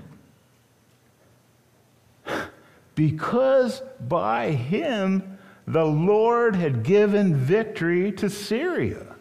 because 2.96 3.82
by 4.08 4.52
him 4.52 5.31
the 5.72 5.86
Lord 5.86 6.54
had 6.54 6.84
given 6.84 7.34
victory 7.34 8.12
to 8.12 8.30
Syria. 8.30 9.16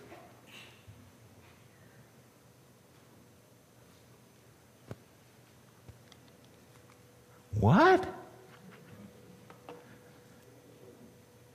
What? 7.54 8.04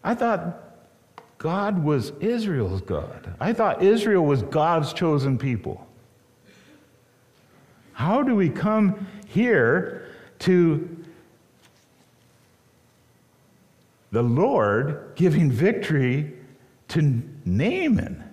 I 0.01 0.15
thought 0.15 0.61
God 1.39 1.83
was 1.83 2.13
Israel's 2.21 2.81
God. 2.81 3.35
I 3.37 3.51
thought 3.51 3.83
Israel 3.83 4.25
was 4.25 4.43
God's 4.43 4.93
chosen 4.93 5.37
people. 5.37 5.85
How 7.91 8.23
do 8.23 8.33
we 8.33 8.49
come 8.49 9.07
here 9.27 10.07
to 10.39 10.94
the 14.15 14.23
Lord 14.23 15.11
giving 15.15 15.51
victory 15.51 16.31
to 16.87 17.21
Naaman? 17.43 18.23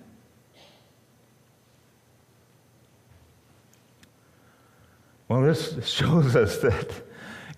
Well, 5.27 5.41
this 5.41 5.85
shows 5.85 6.35
us 6.37 6.59
that 6.59 6.89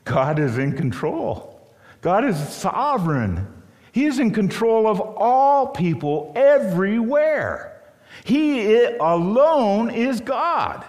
God 0.05 0.39
is 0.39 0.58
in 0.58 0.75
control. 0.75 1.70
God 2.01 2.25
is 2.25 2.36
sovereign. 2.50 3.46
He 3.91 4.05
is 4.05 4.17
in 4.17 4.32
control 4.32 4.88
of 4.88 5.00
all 5.00 5.67
people 5.67 6.34
everywhere. 6.36 7.79
He 8.24 8.86
alone 8.86 9.91
is 9.91 10.20
God. 10.20 10.84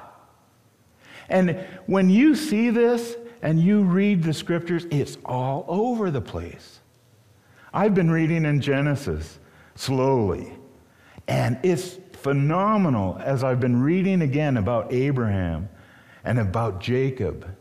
And 1.28 1.66
when 1.84 2.08
you 2.08 2.34
see 2.34 2.70
this 2.70 3.14
and 3.42 3.60
you 3.60 3.82
read 3.82 4.22
the 4.22 4.32
scriptures, 4.32 4.86
it's 4.90 5.18
all 5.26 5.66
over 5.68 6.10
the 6.10 6.22
place. 6.22 6.80
I've 7.76 7.94
been 7.94 8.10
reading 8.10 8.46
in 8.46 8.62
Genesis 8.62 9.38
slowly, 9.74 10.50
and 11.28 11.58
it's 11.62 11.98
phenomenal 12.14 13.20
as 13.22 13.44
I've 13.44 13.60
been 13.60 13.82
reading 13.82 14.22
again 14.22 14.56
about 14.56 14.94
Abraham 14.94 15.68
and 16.24 16.38
about 16.38 16.80
Jacob 16.80 17.54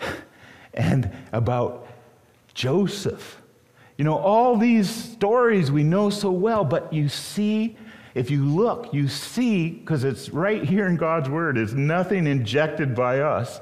and 0.72 1.14
about 1.30 1.86
Joseph. 2.54 3.42
You 3.98 4.06
know, 4.06 4.16
all 4.16 4.56
these 4.56 4.88
stories 4.88 5.70
we 5.70 5.82
know 5.82 6.08
so 6.08 6.30
well, 6.30 6.64
but 6.64 6.90
you 6.90 7.10
see, 7.10 7.76
if 8.14 8.30
you 8.30 8.46
look, 8.46 8.94
you 8.94 9.08
see, 9.08 9.68
because 9.68 10.04
it's 10.04 10.30
right 10.30 10.64
here 10.64 10.86
in 10.86 10.96
God's 10.96 11.28
Word, 11.28 11.58
it's 11.58 11.74
nothing 11.74 12.26
injected 12.26 12.94
by 12.94 13.20
us, 13.20 13.60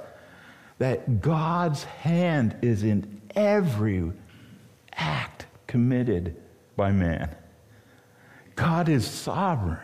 that 0.79 1.21
God's 1.21 1.83
hand 1.83 2.55
is 2.63 2.85
in 2.85 3.21
every 3.35 4.13
act 4.93 5.47
committed 5.73 6.37
by 6.77 6.93
man. 6.93 7.35
God 8.57 8.91
is 8.91 9.07
sovereign, 9.07 9.81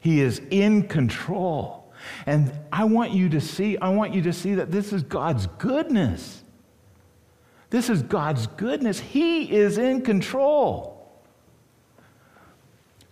He 0.00 0.22
is 0.22 0.40
in 0.50 0.88
control. 0.88 1.92
And 2.24 2.50
I 2.72 2.84
want 2.84 3.12
you 3.12 3.28
to 3.30 3.40
see, 3.40 3.76
I 3.76 3.90
want 3.90 4.14
you 4.14 4.22
to 4.22 4.32
see 4.32 4.54
that 4.54 4.70
this 4.70 4.94
is 4.94 5.02
God's 5.02 5.48
goodness. 5.58 6.42
This 7.68 7.90
is 7.90 8.02
God's 8.02 8.46
goodness. 8.46 8.98
He 8.98 9.52
is 9.52 9.76
in 9.76 10.00
control. 10.00 10.96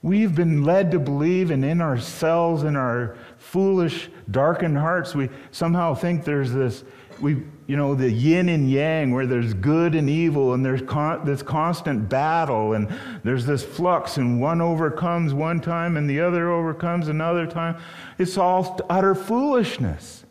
We've 0.01 0.35
been 0.35 0.65
led 0.65 0.91
to 0.93 0.99
believe, 0.99 1.51
and 1.51 1.65
in 1.65 1.83
ourselves, 1.83 2.63
in 2.63 2.77
our 2.77 3.19
foolish, 3.37 4.09
darkened 4.31 4.79
hearts, 4.79 5.15
we 5.15 5.29
somehow 5.51 5.95
think 5.95 6.25
there's 6.25 6.53
this, 6.53 6.85
we, 7.21 7.43
you 7.67 7.77
know, 7.77 7.95
the 7.95 8.11
yin 8.11 8.49
and 8.49 8.71
yang, 8.71 9.13
where 9.13 9.27
there's 9.27 9.55
good 9.55 9.95
and 9.95 10.09
evil, 10.09 10.55
and 10.55 10.65
there's 10.65 10.83
con- 10.83 11.25
this 11.25 11.43
constant 11.43 12.09
battle, 12.09 12.75
and 12.75 12.89
there's 13.23 13.47
this 13.47 13.63
flux, 13.63 14.17
and 14.17 14.41
one 14.41 14.61
overcomes 14.61 15.33
one 15.33 15.61
time, 15.61 15.97
and 15.97 16.09
the 16.09 16.21
other 16.21 16.51
overcomes 16.51 17.09
another 17.09 17.47
time. 17.47 17.77
It's 18.19 18.39
all 18.39 18.81
utter 18.91 19.15
foolishness. 19.15 20.25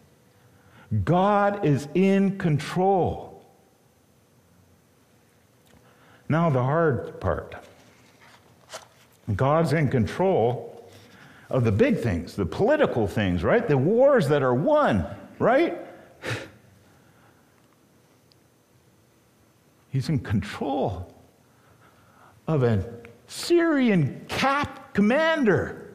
God 1.04 1.66
is 1.66 1.88
in 1.94 2.38
control. 2.38 3.44
Now, 6.30 6.50
the 6.50 6.64
hard 6.64 7.20
part 7.20 7.56
God's 9.36 9.74
in 9.74 9.90
control 9.90 10.90
of 11.50 11.64
the 11.64 11.72
big 11.72 12.00
things, 12.00 12.36
the 12.36 12.46
political 12.46 13.08
things, 13.08 13.44
right? 13.44 13.68
The 13.68 13.78
wars 13.78 14.28
that 14.30 14.44
are 14.44 14.54
won, 14.54 15.06
right? 15.40 15.83
He's 19.94 20.10
in 20.10 20.18
control 20.18 21.14
of 22.48 22.64
a 22.64 22.84
Syrian 23.28 24.26
cap 24.28 24.92
commander 24.96 25.94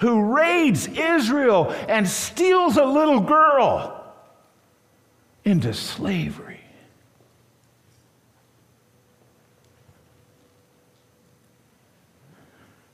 who 0.00 0.34
raids 0.34 0.88
Israel 0.88 1.72
and 1.86 2.08
steals 2.08 2.76
a 2.76 2.84
little 2.84 3.20
girl 3.20 4.12
into 5.44 5.72
slavery. 5.72 6.64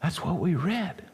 That's 0.02 0.22
what 0.22 0.38
we 0.38 0.56
read. 0.56 1.06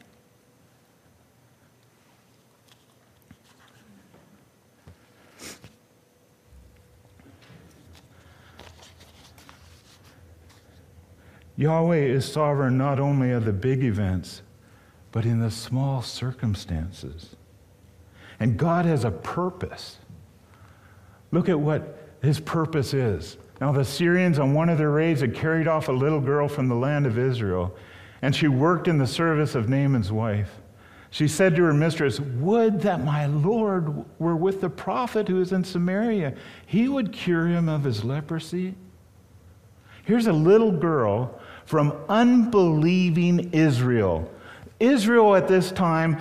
Yahweh 11.61 11.95
is 11.95 12.25
sovereign 12.25 12.75
not 12.75 12.99
only 12.99 13.29
of 13.29 13.45
the 13.45 13.53
big 13.53 13.83
events, 13.83 14.41
but 15.11 15.25
in 15.25 15.39
the 15.39 15.51
small 15.51 16.01
circumstances. 16.01 17.35
And 18.39 18.57
God 18.57 18.85
has 18.85 19.03
a 19.03 19.11
purpose. 19.11 19.99
Look 21.29 21.49
at 21.49 21.59
what 21.59 22.15
his 22.23 22.39
purpose 22.39 22.95
is. 22.95 23.37
Now, 23.59 23.71
the 23.71 23.85
Syrians 23.85 24.39
on 24.39 24.55
one 24.55 24.69
of 24.69 24.79
their 24.79 24.89
raids 24.89 25.21
had 25.21 25.35
carried 25.35 25.67
off 25.67 25.87
a 25.87 25.91
little 25.91 26.19
girl 26.19 26.47
from 26.47 26.67
the 26.67 26.73
land 26.73 27.05
of 27.05 27.19
Israel, 27.19 27.75
and 28.23 28.35
she 28.35 28.47
worked 28.47 28.87
in 28.87 28.97
the 28.97 29.05
service 29.05 29.53
of 29.53 29.69
Naaman's 29.69 30.11
wife. 30.11 30.49
She 31.11 31.27
said 31.27 31.55
to 31.57 31.63
her 31.65 31.75
mistress, 31.75 32.19
Would 32.19 32.81
that 32.81 33.03
my 33.03 33.27
Lord 33.27 34.03
were 34.17 34.35
with 34.35 34.61
the 34.61 34.69
prophet 34.69 35.27
who 35.27 35.39
is 35.39 35.51
in 35.51 35.63
Samaria. 35.63 36.33
He 36.65 36.87
would 36.87 37.13
cure 37.13 37.45
him 37.45 37.69
of 37.69 37.83
his 37.83 38.03
leprosy. 38.03 38.73
Here's 40.05 40.25
a 40.25 40.33
little 40.33 40.71
girl 40.71 41.39
from 41.71 41.95
unbelieving 42.09 43.49
Israel 43.53 44.29
Israel 44.81 45.35
at 45.35 45.47
this 45.47 45.71
time 45.71 46.17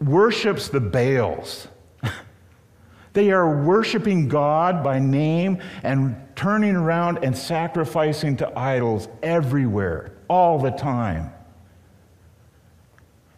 worships 0.00 0.68
the 0.68 0.80
Baals. 0.80 1.68
they 3.12 3.30
are 3.30 3.62
worshiping 3.62 4.26
God 4.26 4.82
by 4.82 4.98
name 4.98 5.62
and 5.82 6.16
turning 6.34 6.74
around 6.74 7.22
and 7.22 7.36
sacrificing 7.36 8.36
to 8.38 8.58
idols 8.58 9.06
everywhere, 9.22 10.12
all 10.28 10.58
the 10.58 10.70
time. 10.70 11.30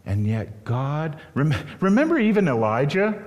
And 0.07 0.27
yet, 0.27 0.65
God, 0.65 1.21
remember 1.35 2.19
even 2.19 2.47
Elijah? 2.47 3.23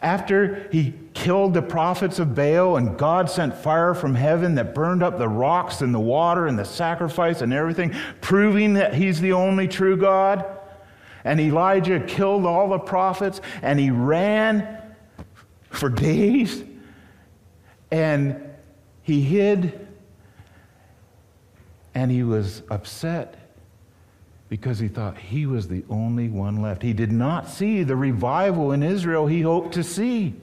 After 0.00 0.68
he 0.70 0.94
killed 1.18 1.52
the 1.52 1.62
prophets 1.62 2.20
of 2.20 2.32
Baal 2.36 2.76
and 2.76 2.96
God 2.96 3.28
sent 3.28 3.52
fire 3.56 3.92
from 3.92 4.14
heaven 4.14 4.54
that 4.54 4.72
burned 4.72 5.02
up 5.02 5.18
the 5.18 5.28
rocks 5.28 5.80
and 5.80 5.92
the 5.92 5.98
water 5.98 6.46
and 6.46 6.56
the 6.56 6.64
sacrifice 6.64 7.40
and 7.40 7.52
everything, 7.52 7.92
proving 8.20 8.74
that 8.74 8.94
he's 8.94 9.20
the 9.20 9.32
only 9.32 9.66
true 9.66 9.96
God. 9.96 10.44
And 11.24 11.40
Elijah 11.40 11.98
killed 11.98 12.46
all 12.46 12.68
the 12.68 12.78
prophets 12.78 13.40
and 13.62 13.80
he 13.80 13.90
ran 13.90 14.78
for 15.70 15.88
days 15.88 16.62
and 17.90 18.40
he 19.02 19.20
hid 19.20 19.88
and 21.96 22.12
he 22.12 22.22
was 22.22 22.62
upset 22.70 23.34
because 24.48 24.78
he 24.78 24.86
thought 24.86 25.18
he 25.18 25.46
was 25.46 25.66
the 25.66 25.84
only 25.90 26.28
one 26.28 26.62
left. 26.62 26.80
He 26.82 26.92
did 26.92 27.10
not 27.10 27.48
see 27.48 27.82
the 27.82 27.96
revival 27.96 28.70
in 28.70 28.84
Israel 28.84 29.26
he 29.26 29.40
hoped 29.40 29.74
to 29.74 29.82
see. 29.82 30.36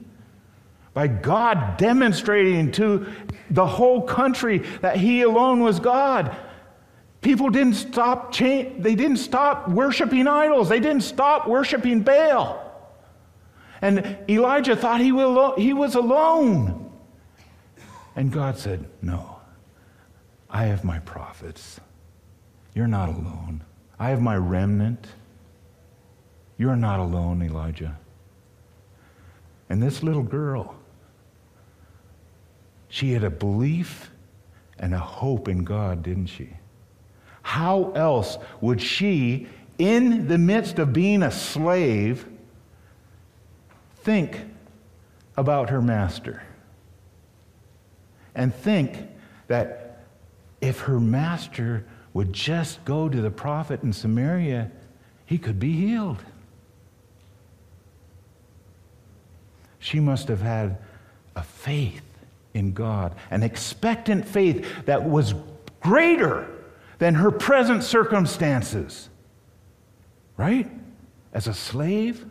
By 0.96 1.08
God 1.08 1.76
demonstrating 1.76 2.72
to 2.72 3.06
the 3.50 3.66
whole 3.66 4.00
country 4.00 4.60
that 4.80 4.96
he 4.96 5.20
alone 5.20 5.60
was 5.60 5.78
God. 5.78 6.34
People 7.20 7.50
didn't 7.50 7.74
stop 7.74 8.32
cha- 8.32 8.70
they 8.78 8.94
didn't 8.94 9.18
stop 9.18 9.68
worshiping 9.68 10.26
idols. 10.26 10.70
They 10.70 10.80
didn't 10.80 11.02
stop 11.02 11.46
worshiping 11.46 12.00
Baal. 12.00 12.62
And 13.82 14.16
Elijah 14.26 14.74
thought 14.74 15.02
he 15.02 15.12
was 15.12 15.96
alone. 15.96 16.90
And 18.16 18.32
God 18.32 18.56
said, 18.56 18.88
No, 19.02 19.40
I 20.48 20.64
have 20.64 20.82
my 20.82 21.00
prophets. 21.00 21.78
You're 22.74 22.86
not 22.86 23.10
alone. 23.10 23.64
I 23.98 24.08
have 24.08 24.22
my 24.22 24.36
remnant. 24.36 25.08
You're 26.56 26.74
not 26.74 27.00
alone, 27.00 27.42
Elijah. 27.42 27.98
And 29.68 29.82
this 29.82 30.02
little 30.02 30.22
girl, 30.22 30.74
she 32.88 33.12
had 33.12 33.24
a 33.24 33.30
belief 33.30 34.10
and 34.78 34.94
a 34.94 34.98
hope 34.98 35.48
in 35.48 35.64
God, 35.64 36.02
didn't 36.02 36.26
she? 36.26 36.50
How 37.42 37.92
else 37.92 38.38
would 38.60 38.80
she, 38.80 39.46
in 39.78 40.28
the 40.28 40.38
midst 40.38 40.78
of 40.78 40.92
being 40.92 41.22
a 41.22 41.30
slave, 41.30 42.26
think 43.98 44.40
about 45.36 45.70
her 45.70 45.80
master? 45.80 46.42
And 48.34 48.54
think 48.54 49.08
that 49.46 50.04
if 50.60 50.80
her 50.80 51.00
master 51.00 51.86
would 52.12 52.32
just 52.32 52.84
go 52.84 53.08
to 53.08 53.20
the 53.20 53.30
prophet 53.30 53.82
in 53.82 53.92
Samaria, 53.92 54.70
he 55.24 55.38
could 55.38 55.60
be 55.60 55.72
healed. 55.72 56.22
She 59.78 60.00
must 60.00 60.28
have 60.28 60.40
had 60.40 60.78
a 61.36 61.42
faith 61.42 62.02
in 62.56 62.72
God, 62.72 63.14
an 63.30 63.42
expectant 63.42 64.26
faith 64.26 64.66
that 64.86 65.04
was 65.04 65.34
greater 65.80 66.48
than 66.98 67.14
her 67.14 67.30
present 67.30 67.84
circumstances. 67.84 69.10
Right? 70.38 70.68
As 71.34 71.46
a 71.46 71.54
slave? 71.54 72.24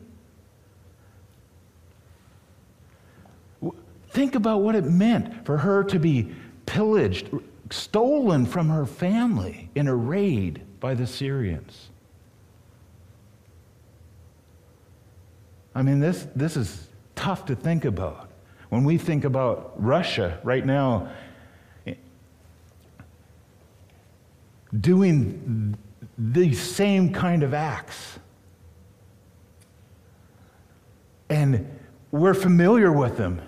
Think 4.10 4.34
about 4.34 4.62
what 4.62 4.74
it 4.74 4.86
meant 4.86 5.46
for 5.46 5.60
her 5.60 5.84
to 5.84 6.00
be 6.00 6.34
pillaged, 6.66 7.30
stolen 7.70 8.48
from 8.48 8.70
her 8.70 8.88
family 8.88 9.70
in 9.76 9.88
a 9.88 9.96
raid 9.96 10.62
by 10.80 10.96
the 10.96 11.06
Syrians. 11.06 11.90
I 15.76 15.84
mean, 15.84 16.00
this, 16.00 16.26
this 16.36 16.58
is 16.58 16.88
tough 17.16 17.46
to 17.46 17.56
think 17.56 17.86
about. 17.86 18.25
When 18.76 18.84
we 18.84 18.98
think 18.98 19.24
about 19.24 19.72
Russia 19.78 20.38
right 20.44 20.66
now 20.66 21.08
doing 24.78 25.78
these 26.18 26.60
same 26.62 27.14
kind 27.14 27.44
of 27.44 27.54
acts, 27.54 28.20
and 31.30 31.80
we're 32.12 32.34
familiar 32.34 32.92
with 32.92 33.16
them, 33.16 33.42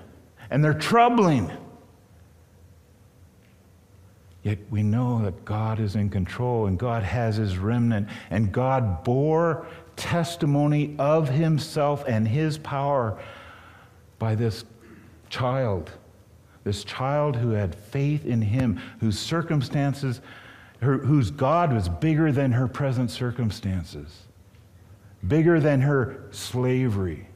and 0.49 0.63
they're 0.63 0.73
troubling. 0.73 1.51
Yet 4.43 4.59
we 4.69 4.81
know 4.81 5.21
that 5.23 5.43
God 5.43 5.81
is 5.81 5.97
in 5.97 6.09
control 6.09 6.67
and 6.67 6.79
God 6.79 7.03
has 7.03 7.35
his 7.35 7.57
remnant, 7.57 8.07
and 8.29 8.53
God 8.53 9.03
bore 9.03 9.67
testimony 9.97 10.95
of 10.97 11.27
himself 11.27 12.05
and 12.07 12.25
his 12.25 12.57
power 12.57 13.19
by 14.19 14.33
this 14.33 14.63
child. 15.29 15.91
This 16.63 16.83
child 16.83 17.35
who 17.35 17.51
had 17.51 17.73
faith 17.73 18.25
in 18.25 18.41
him, 18.41 18.81
whose 18.99 19.17
circumstances, 19.17 20.21
her, 20.81 20.97
whose 20.97 21.31
God 21.31 21.73
was 21.73 21.89
bigger 21.89 22.31
than 22.31 22.51
her 22.51 22.67
present 22.67 23.09
circumstances, 23.09 24.23
bigger 25.27 25.59
than 25.59 25.81
her 25.81 26.25
slavery. 26.31 27.27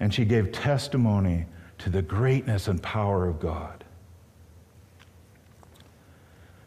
And 0.00 0.12
she 0.12 0.24
gave 0.24 0.52
testimony 0.52 1.46
to 1.78 1.90
the 1.90 2.02
greatness 2.02 2.68
and 2.68 2.82
power 2.82 3.26
of 3.26 3.40
God. 3.40 3.84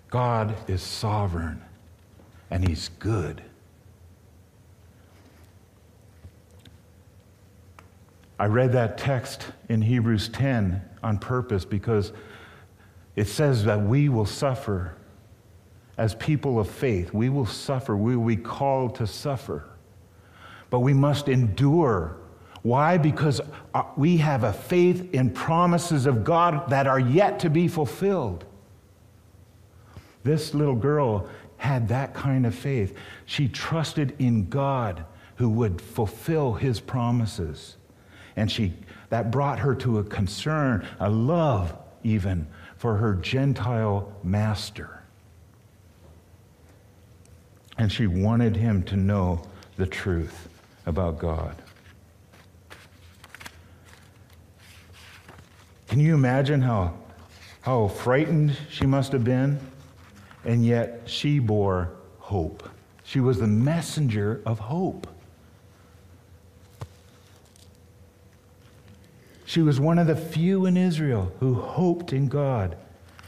God 0.09 0.55
is 0.69 0.81
sovereign 0.81 1.61
and 2.49 2.67
He's 2.67 2.89
good. 2.99 3.41
I 8.41 8.47
read 8.47 8.71
that 8.71 8.97
text 8.97 9.45
in 9.69 9.83
Hebrews 9.83 10.27
10 10.29 10.81
on 11.03 11.19
purpose 11.19 11.63
because 11.63 12.11
it 13.15 13.27
says 13.27 13.65
that 13.65 13.79
we 13.79 14.09
will 14.09 14.25
suffer 14.25 14.95
as 15.95 16.15
people 16.15 16.59
of 16.59 16.67
faith. 16.67 17.13
We 17.13 17.29
will 17.29 17.45
suffer. 17.45 17.95
We 17.95 18.15
will 18.15 18.25
be 18.25 18.37
called 18.37 18.95
to 18.95 19.05
suffer. 19.05 19.65
But 20.71 20.79
we 20.79 20.91
must 20.91 21.27
endure. 21.27 22.17
Why? 22.63 22.97
Because 22.97 23.41
uh, 23.75 23.83
we 23.95 24.17
have 24.17 24.43
a 24.43 24.53
faith 24.53 25.13
in 25.13 25.29
promises 25.29 26.07
of 26.07 26.23
God 26.23 26.67
that 26.71 26.87
are 26.87 26.99
yet 26.99 27.41
to 27.41 27.49
be 27.51 27.67
fulfilled. 27.67 28.43
This 30.23 30.55
little 30.55 30.73
girl 30.73 31.29
had 31.57 31.89
that 31.89 32.15
kind 32.15 32.47
of 32.47 32.55
faith. 32.55 32.97
She 33.27 33.47
trusted 33.47 34.15
in 34.17 34.49
God 34.49 35.05
who 35.35 35.47
would 35.47 35.79
fulfill 35.79 36.53
his 36.53 36.79
promises. 36.79 37.77
And 38.35 38.51
she, 38.51 38.73
that 39.09 39.31
brought 39.31 39.59
her 39.59 39.75
to 39.75 39.99
a 39.99 40.03
concern, 40.03 40.87
a 40.99 41.09
love 41.09 41.75
even, 42.03 42.47
for 42.77 42.97
her 42.97 43.13
Gentile 43.15 44.11
master. 44.23 45.03
And 47.77 47.91
she 47.91 48.07
wanted 48.07 48.55
him 48.55 48.83
to 48.83 48.95
know 48.95 49.41
the 49.77 49.85
truth 49.85 50.49
about 50.85 51.19
God. 51.19 51.55
Can 55.87 55.99
you 55.99 56.13
imagine 56.13 56.61
how, 56.61 56.93
how 57.61 57.89
frightened 57.89 58.55
she 58.69 58.85
must 58.85 59.11
have 59.11 59.25
been? 59.25 59.59
And 60.45 60.65
yet 60.65 61.01
she 61.05 61.39
bore 61.39 61.91
hope. 62.19 62.69
She 63.03 63.19
was 63.19 63.39
the 63.39 63.47
messenger 63.47 64.41
of 64.45 64.57
hope. 64.57 65.07
She 69.51 69.61
was 69.61 69.81
one 69.81 69.99
of 69.99 70.07
the 70.07 70.15
few 70.15 70.65
in 70.65 70.77
Israel 70.77 71.29
who 71.41 71.55
hoped 71.55 72.13
in 72.13 72.29
God, 72.29 72.77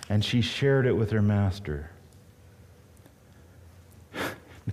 and 0.08 0.24
she 0.24 0.40
shared 0.40 0.86
it 0.86 0.94
with 0.94 1.12
her 1.12 1.22
master. 1.22 1.92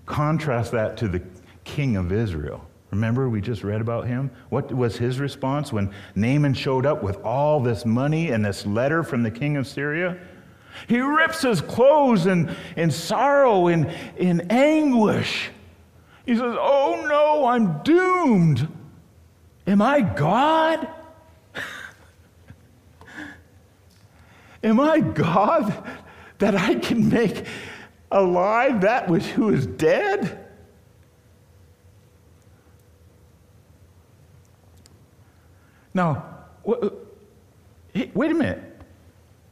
Contrast 0.07 0.71
that 0.71 0.97
to 0.99 1.09
the 1.09 1.21
king 1.65 1.97
of 1.97 2.13
Israel. 2.13 2.65
Remember, 2.93 3.29
we 3.29 3.41
just 3.41 3.65
read 3.65 3.81
about 3.81 4.07
him? 4.07 4.31
What 4.51 4.73
was 4.73 4.97
his 4.97 5.19
response 5.19 5.73
when 5.73 5.93
Naaman 6.15 6.55
showed 6.55 6.87
up 6.87 7.03
with 7.03 7.17
all 7.25 7.59
this 7.59 7.85
money 7.85 8.31
and 8.31 8.45
this 8.45 8.65
letter 8.65 9.03
from 9.03 9.25
the 9.25 9.31
king 9.33 9.57
of 9.57 9.67
Syria? 9.67 10.19
He 10.87 11.01
rips 11.01 11.43
his 11.43 11.61
clothes 11.61 12.27
in, 12.27 12.55
in 12.77 12.93
sorrow, 12.93 13.67
in, 13.67 13.93
in 14.17 14.53
anguish. 14.53 15.51
He 16.27 16.37
says, 16.37 16.55
Oh 16.57 17.05
no, 17.09 17.47
I'm 17.47 17.83
doomed. 17.83 18.69
Am 19.67 19.83
I 19.83 20.01
God? 20.03 20.89
Am 24.63 24.79
I 24.79 25.01
God 25.01 25.89
that 26.39 26.55
I 26.55 26.75
can 26.75 27.09
make 27.09 27.47
alive 28.11 28.83
that 28.83 29.09
which 29.09 29.25
who 29.27 29.51
is 29.51 29.67
dead? 29.67 30.47
Now, 35.95 36.25
wait 36.65 38.31
a 38.31 38.35
minute. 38.35 38.63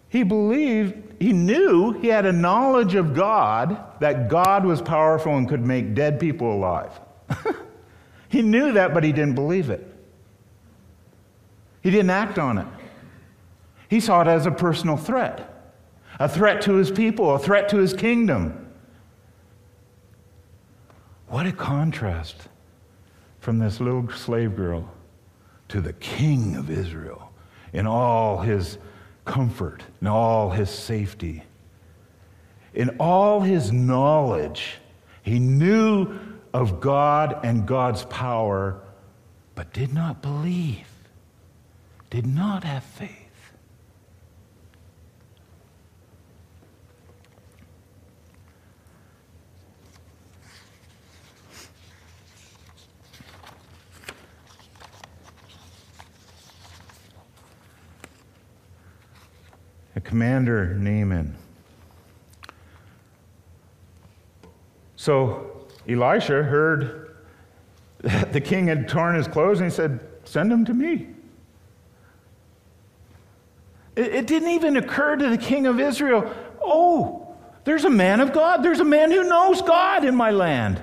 He 0.08 0.22
believed, 0.22 0.94
he 1.20 1.32
knew, 1.32 1.92
he 1.92 2.08
had 2.08 2.24
a 2.24 2.32
knowledge 2.32 2.94
of 2.94 3.14
God 3.14 4.00
that 4.00 4.28
God 4.28 4.64
was 4.64 4.80
powerful 4.80 5.36
and 5.36 5.48
could 5.48 5.66
make 5.66 5.94
dead 5.94 6.20
people 6.20 6.52
alive. 6.52 6.98
he 8.28 8.42
knew 8.42 8.72
that, 8.72 8.94
but 8.94 9.04
he 9.04 9.12
didn't 9.12 9.34
believe 9.34 9.68
it. 9.68 9.86
He 11.82 11.90
didn't 11.90 12.10
act 12.10 12.38
on 12.38 12.58
it. 12.58 12.66
He 13.88 14.00
saw 14.00 14.20
it 14.20 14.26
as 14.26 14.46
a 14.46 14.50
personal 14.50 14.96
threat 14.96 15.54
a 16.20 16.28
threat 16.28 16.62
to 16.62 16.74
his 16.74 16.90
people, 16.90 17.34
a 17.34 17.38
threat 17.38 17.68
to 17.68 17.76
his 17.76 17.94
kingdom. 17.94 18.66
What 21.28 21.46
a 21.46 21.52
contrast 21.52 22.48
from 23.38 23.58
this 23.58 23.80
little 23.80 24.08
slave 24.10 24.56
girl 24.56 24.90
to 25.68 25.80
the 25.80 25.92
king 25.92 26.56
of 26.56 26.70
Israel 26.70 27.30
in 27.72 27.86
all 27.86 28.38
his 28.40 28.78
comfort, 29.24 29.84
in 30.00 30.06
all 30.06 30.50
his 30.50 30.70
safety, 30.70 31.44
in 32.74 32.88
all 32.98 33.40
his 33.40 33.70
knowledge. 33.70 34.78
He 35.22 35.38
knew 35.38 36.18
of 36.54 36.80
God 36.80 37.38
and 37.44 37.66
God's 37.66 38.04
power, 38.06 38.80
but 39.54 39.72
did 39.72 39.92
not 39.92 40.22
believe, 40.22 40.88
did 42.10 42.26
not 42.26 42.64
have 42.64 42.82
faith. 42.82 43.17
The 59.98 60.08
commander 60.08 60.74
Naaman. 60.74 61.34
So 64.94 65.66
Elisha 65.88 66.44
heard 66.44 67.16
that 68.02 68.32
the 68.32 68.40
king 68.40 68.68
had 68.68 68.88
torn 68.88 69.16
his 69.16 69.26
clothes 69.26 69.58
and 69.58 69.68
he 69.68 69.74
said, 69.74 69.98
Send 70.22 70.52
him 70.52 70.64
to 70.66 70.72
me. 70.72 71.08
It, 73.96 74.14
it 74.14 74.26
didn't 74.28 74.50
even 74.50 74.76
occur 74.76 75.16
to 75.16 75.30
the 75.30 75.36
king 75.36 75.66
of 75.66 75.80
Israel, 75.80 76.32
oh, 76.62 77.34
there's 77.64 77.84
a 77.84 77.90
man 77.90 78.20
of 78.20 78.32
God. 78.32 78.62
There's 78.62 78.78
a 78.78 78.84
man 78.84 79.10
who 79.10 79.24
knows 79.24 79.62
God 79.62 80.04
in 80.04 80.14
my 80.14 80.30
land. 80.30 80.80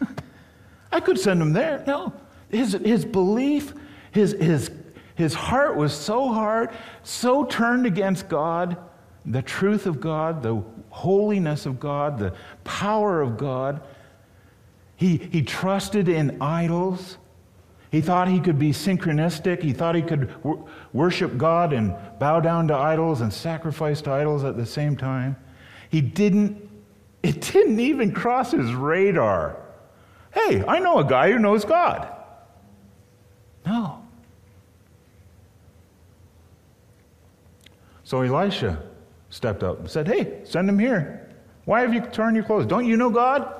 I 0.90 0.98
could 0.98 1.20
send 1.20 1.40
him 1.40 1.52
there. 1.52 1.84
No. 1.86 2.12
His, 2.50 2.72
his 2.72 3.04
belief, 3.04 3.72
his, 4.10 4.32
his, 4.32 4.68
his 5.16 5.32
heart 5.32 5.76
was 5.76 5.94
so 5.94 6.28
hard, 6.28 6.70
so 7.02 7.44
turned 7.44 7.86
against 7.86 8.28
God, 8.28 8.76
the 9.24 9.42
truth 9.42 9.86
of 9.86 9.98
God, 9.98 10.42
the 10.42 10.62
holiness 10.90 11.64
of 11.64 11.80
God, 11.80 12.18
the 12.18 12.34
power 12.64 13.22
of 13.22 13.38
God. 13.38 13.80
He, 14.94 15.16
he 15.16 15.42
trusted 15.42 16.08
in 16.08 16.40
idols. 16.42 17.16
He 17.90 18.02
thought 18.02 18.28
he 18.28 18.40
could 18.40 18.58
be 18.58 18.72
synchronistic. 18.72 19.62
He 19.62 19.72
thought 19.72 19.94
he 19.94 20.02
could 20.02 20.44
wor- 20.44 20.68
worship 20.92 21.38
God 21.38 21.72
and 21.72 21.96
bow 22.18 22.40
down 22.40 22.68
to 22.68 22.74
idols 22.74 23.22
and 23.22 23.32
sacrifice 23.32 24.02
to 24.02 24.10
idols 24.10 24.44
at 24.44 24.58
the 24.58 24.66
same 24.66 24.98
time. 24.98 25.36
He 25.88 26.02
didn't, 26.02 26.68
it 27.22 27.40
didn't 27.40 27.80
even 27.80 28.12
cross 28.12 28.52
his 28.52 28.74
radar. 28.74 29.56
Hey, 30.32 30.62
I 30.62 30.78
know 30.78 30.98
a 30.98 31.04
guy 31.04 31.32
who 31.32 31.38
knows 31.38 31.64
God. 31.64 32.12
No. 33.64 34.05
So 38.06 38.20
Elisha 38.22 38.80
stepped 39.30 39.64
up 39.64 39.80
and 39.80 39.90
said, 39.90 40.06
Hey, 40.06 40.38
send 40.44 40.68
him 40.68 40.78
here. 40.78 41.28
Why 41.64 41.80
have 41.80 41.92
you 41.92 42.00
torn 42.00 42.36
your 42.36 42.44
clothes? 42.44 42.64
Don't 42.64 42.86
you 42.86 42.96
know 42.96 43.10
God? 43.10 43.52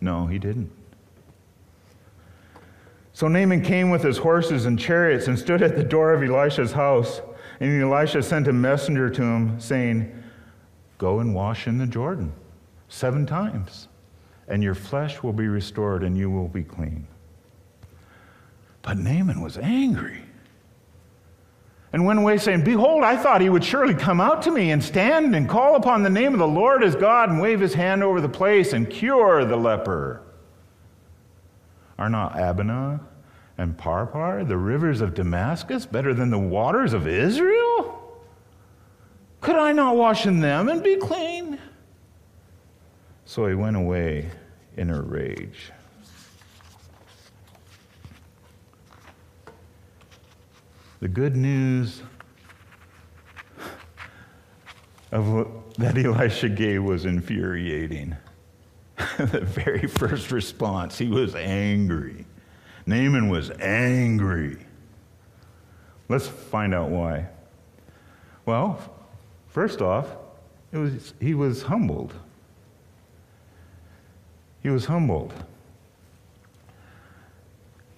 No, 0.00 0.26
he 0.26 0.38
didn't. 0.38 0.70
So 3.12 3.26
Naaman 3.26 3.60
came 3.60 3.90
with 3.90 4.00
his 4.00 4.16
horses 4.16 4.66
and 4.66 4.78
chariots 4.78 5.26
and 5.26 5.36
stood 5.36 5.60
at 5.60 5.74
the 5.74 5.82
door 5.82 6.12
of 6.12 6.22
Elisha's 6.22 6.70
house. 6.70 7.20
And 7.58 7.82
Elisha 7.82 8.22
sent 8.22 8.46
a 8.46 8.52
messenger 8.52 9.10
to 9.10 9.22
him, 9.22 9.58
saying, 9.58 10.22
Go 10.98 11.18
and 11.18 11.34
wash 11.34 11.66
in 11.66 11.78
the 11.78 11.86
Jordan 11.88 12.32
seven 12.88 13.26
times, 13.26 13.88
and 14.46 14.62
your 14.62 14.76
flesh 14.76 15.20
will 15.20 15.32
be 15.32 15.48
restored, 15.48 16.04
and 16.04 16.16
you 16.16 16.30
will 16.30 16.46
be 16.46 16.62
clean. 16.62 17.08
But 18.82 18.98
Naaman 18.98 19.40
was 19.40 19.58
angry 19.58 20.22
and 21.92 22.06
went 22.06 22.18
away 22.18 22.38
saying, 22.38 22.64
Behold, 22.64 23.04
I 23.04 23.16
thought 23.16 23.40
he 23.40 23.50
would 23.50 23.64
surely 23.64 23.94
come 23.94 24.20
out 24.20 24.42
to 24.42 24.50
me 24.50 24.70
and 24.70 24.82
stand 24.82 25.36
and 25.36 25.48
call 25.48 25.76
upon 25.76 26.02
the 26.02 26.10
name 26.10 26.32
of 26.32 26.38
the 26.38 26.46
Lord 26.46 26.82
as 26.82 26.96
God 26.96 27.28
and 27.28 27.40
wave 27.40 27.60
his 27.60 27.74
hand 27.74 28.02
over 28.02 28.20
the 28.20 28.28
place 28.28 28.72
and 28.72 28.88
cure 28.88 29.44
the 29.44 29.56
leper. 29.56 30.22
Are 31.98 32.08
not 32.08 32.38
Abana 32.38 33.00
and 33.58 33.76
Pharpar, 33.76 34.48
the 34.48 34.56
rivers 34.56 35.00
of 35.02 35.14
Damascus, 35.14 35.84
better 35.84 36.14
than 36.14 36.30
the 36.30 36.38
waters 36.38 36.94
of 36.94 37.06
Israel? 37.06 37.98
Could 39.42 39.56
I 39.56 39.72
not 39.72 39.96
wash 39.96 40.24
in 40.24 40.40
them 40.40 40.68
and 40.68 40.82
be 40.82 40.96
clean? 40.96 41.58
So 43.24 43.46
he 43.46 43.54
went 43.54 43.76
away 43.76 44.30
in 44.76 44.88
a 44.88 45.00
rage. 45.00 45.72
The 51.02 51.08
good 51.08 51.34
news 51.34 52.00
of 55.10 55.32
what, 55.32 55.74
that 55.74 55.98
Elisha 55.98 56.48
gave 56.48 56.84
was 56.84 57.06
infuriating. 57.06 58.16
the 59.18 59.40
very 59.40 59.88
first 59.88 60.30
response, 60.30 60.96
he 60.96 61.08
was 61.08 61.34
angry. 61.34 62.24
Naaman 62.86 63.30
was 63.30 63.50
angry. 63.58 64.58
Let's 66.08 66.28
find 66.28 66.72
out 66.72 66.90
why. 66.90 67.26
Well, 68.46 68.78
first 69.48 69.82
off, 69.82 70.06
it 70.70 70.78
was, 70.78 71.14
he 71.20 71.34
was 71.34 71.62
humbled. 71.62 72.14
He 74.62 74.68
was 74.68 74.84
humbled. 74.84 75.34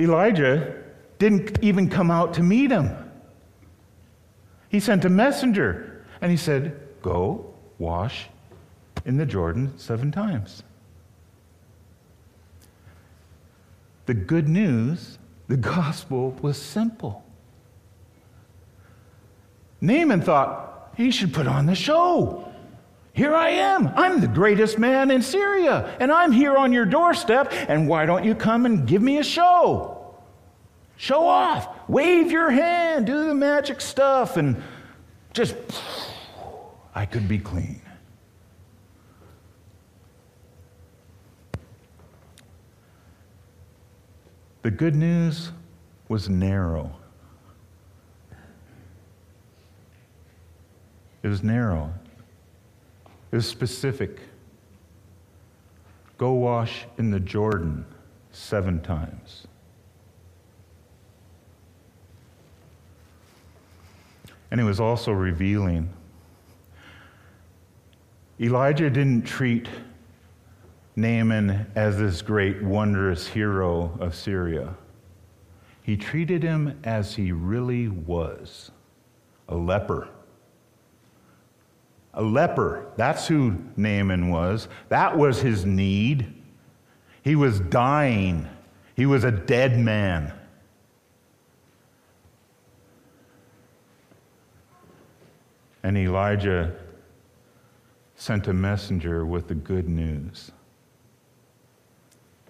Elijah 0.00 0.83
didn't 1.24 1.58
even 1.62 1.88
come 1.88 2.10
out 2.10 2.34
to 2.34 2.42
meet 2.42 2.70
him. 2.70 2.94
He 4.68 4.78
sent 4.78 5.06
a 5.06 5.08
messenger 5.08 6.04
and 6.20 6.30
he 6.30 6.36
said, 6.36 6.78
Go 7.00 7.54
wash 7.78 8.26
in 9.06 9.16
the 9.16 9.24
Jordan 9.24 9.72
seven 9.78 10.12
times. 10.12 10.62
The 14.04 14.12
good 14.12 14.50
news, 14.50 15.16
the 15.48 15.56
gospel, 15.56 16.32
was 16.42 16.60
simple. 16.60 17.24
Naaman 19.80 20.20
thought 20.20 20.92
he 20.94 21.10
should 21.10 21.32
put 21.32 21.46
on 21.46 21.64
the 21.64 21.74
show. 21.74 22.52
Here 23.14 23.34
I 23.34 23.48
am. 23.48 23.88
I'm 23.96 24.20
the 24.20 24.28
greatest 24.28 24.78
man 24.78 25.10
in 25.10 25.22
Syria, 25.22 25.96
and 26.00 26.12
I'm 26.12 26.32
here 26.32 26.54
on 26.54 26.70
your 26.70 26.84
doorstep, 26.84 27.50
and 27.50 27.88
why 27.88 28.04
don't 28.04 28.24
you 28.24 28.34
come 28.34 28.66
and 28.66 28.86
give 28.86 29.00
me 29.00 29.16
a 29.16 29.24
show? 29.24 29.93
Show 30.96 31.26
off. 31.26 31.88
Wave 31.88 32.30
your 32.30 32.50
hand. 32.50 33.06
Do 33.06 33.26
the 33.26 33.34
magic 33.34 33.80
stuff. 33.80 34.36
And 34.36 34.62
just, 35.32 35.56
I 36.94 37.06
could 37.06 37.28
be 37.28 37.38
clean. 37.38 37.80
The 44.62 44.70
good 44.70 44.94
news 44.94 45.50
was 46.08 46.28
narrow. 46.28 46.90
It 51.22 51.28
was 51.28 51.42
narrow. 51.42 51.92
It 53.30 53.36
was 53.36 53.46
specific. 53.46 54.20
Go 56.16 56.32
wash 56.32 56.86
in 56.96 57.10
the 57.10 57.20
Jordan 57.20 57.84
seven 58.30 58.80
times. 58.80 59.46
And 64.50 64.60
it 64.60 64.64
was 64.64 64.80
also 64.80 65.12
revealing. 65.12 65.90
Elijah 68.40 68.90
didn't 68.90 69.22
treat 69.22 69.68
Naaman 70.96 71.66
as 71.74 71.98
this 71.98 72.22
great, 72.22 72.62
wondrous 72.62 73.26
hero 73.26 73.96
of 74.00 74.14
Syria. 74.14 74.74
He 75.82 75.96
treated 75.96 76.42
him 76.42 76.80
as 76.84 77.14
he 77.14 77.32
really 77.32 77.88
was 77.88 78.70
a 79.48 79.56
leper. 79.56 80.08
A 82.14 82.22
leper. 82.22 82.86
That's 82.96 83.26
who 83.26 83.58
Naaman 83.76 84.30
was. 84.30 84.68
That 84.88 85.18
was 85.18 85.40
his 85.40 85.64
need. 85.64 86.32
He 87.22 87.36
was 87.36 87.60
dying, 87.60 88.48
he 88.96 89.06
was 89.06 89.24
a 89.24 89.30
dead 89.30 89.78
man. 89.78 90.32
And 95.84 95.98
Elijah 95.98 96.72
sent 98.16 98.48
a 98.48 98.54
messenger 98.54 99.26
with 99.26 99.48
the 99.48 99.54
good 99.54 99.86
news. 99.86 100.50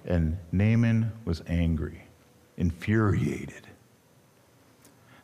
And 0.06 0.38
Naaman 0.52 1.10
was 1.24 1.42
angry, 1.48 2.04
infuriated. 2.56 3.66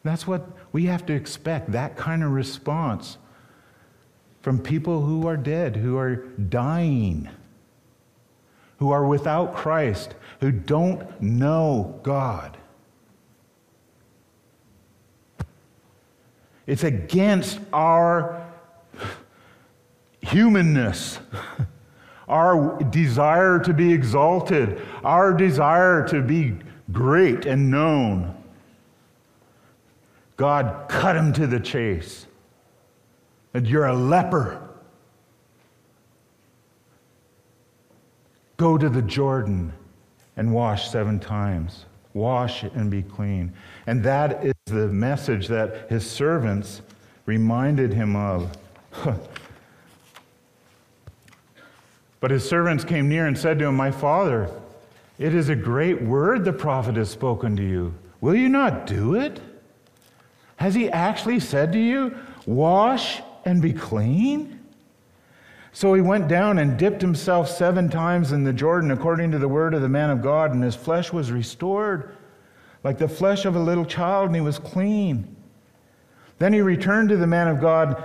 That's 0.03 0.27
what 0.27 0.49
we 0.73 0.87
have 0.87 1.07
to 1.07 1.13
expect 1.13 1.71
that 1.71 1.97
kind 1.97 2.25
of 2.25 2.33
response 2.33 3.17
from 4.43 4.59
people 4.59 5.03
who 5.03 5.29
are 5.29 5.37
dead, 5.37 5.77
who 5.77 5.97
are 5.97 6.17
dying, 6.17 7.29
who 8.79 8.91
are 8.91 9.07
without 9.07 9.55
Christ, 9.55 10.17
who 10.41 10.51
don't 10.51 11.21
know 11.23 12.01
God. 12.03 12.57
It's 16.67 16.85
against 16.85 17.59
our 17.73 18.47
humanness, 20.23 21.19
our 22.29 22.79
desire 22.91 23.59
to 23.61 23.73
be 23.73 23.93
exalted, 23.93 24.81
our 25.03 25.33
desire 25.33 26.07
to 26.09 26.23
be 26.23 26.57
great 26.93 27.47
and 27.47 27.71
known. 27.71 28.37
God 30.37 30.89
cut 30.89 31.17
him 31.17 31.33
to 31.35 31.47
the 31.47 31.61
chase. 31.61 32.27
And 33.53 33.67
you're 33.67 33.87
a 33.87 33.95
leper. 33.95 34.69
Go 38.57 38.79
to 38.79 38.89
the 38.89 39.03
Jordan 39.03 39.73
and 40.37 40.55
wash 40.55 40.89
seven 40.89 41.19
times. 41.19 41.87
Wash 42.15 42.63
and 42.63 42.91
be 42.91 43.03
clean. 43.03 43.53
And 43.87 44.03
that 44.05 44.45
is 44.45 44.55
the 44.67 44.89
message 44.89 45.49
that 45.49 45.89
his 45.91 46.09
servants 46.09 46.83
reminded 47.27 47.93
him 47.93 48.17
of. 48.17 48.57
but 52.21 52.31
his 52.31 52.49
servants 52.49 52.85
came 52.85 53.09
near 53.09 53.27
and 53.27 53.39
said 53.39 53.59
to 53.61 53.67
him, 53.67 53.77
My 53.77 53.91
father, 53.91 54.51
it 55.19 55.35
is 55.35 55.49
a 55.49 55.57
great 55.57 56.03
word 56.03 56.45
the 56.45 56.53
prophet 56.53 56.97
has 56.97 57.11
spoken 57.11 57.57
to 57.57 57.63
you. 57.63 57.95
Will 58.21 58.35
you 58.35 58.49
not 58.49 58.87
do 58.87 59.15
it? 59.15 59.41
Has 60.57 60.75
he 60.75 60.91
actually 60.91 61.41
said 61.41 61.73
to 61.73 61.79
you, 61.79 62.17
Wash 62.47 63.21
and 63.45 63.63
be 63.63 63.73
clean? 63.73 64.60
So 65.73 65.95
he 65.95 66.01
went 66.01 66.29
down 66.29 66.59
and 66.59 66.79
dipped 66.79 67.01
himself 67.01 67.49
seven 67.49 67.89
times 67.89 68.33
in 68.33 68.45
the 68.45 68.53
Jordan 68.53 68.91
according 68.91 69.31
to 69.31 69.39
the 69.39 69.49
word 69.49 69.73
of 69.75 69.83
the 69.83 69.89
man 69.89 70.11
of 70.11 70.23
God, 70.23 70.53
and 70.53 70.63
his 70.63 70.75
flesh 70.75 71.13
was 71.13 71.31
restored 71.31 72.17
like 72.83 72.99
the 72.99 73.09
flesh 73.09 73.45
of 73.45 73.57
a 73.57 73.61
little 73.61 73.85
child, 73.85 74.27
and 74.27 74.35
he 74.35 74.41
was 74.41 74.59
clean. 74.59 75.37
Then 76.39 76.53
he 76.53 76.63
returned 76.63 77.11
to 77.11 77.17
the 77.17 77.27
man 77.27 77.49
of 77.49 77.61
God, 77.61 78.03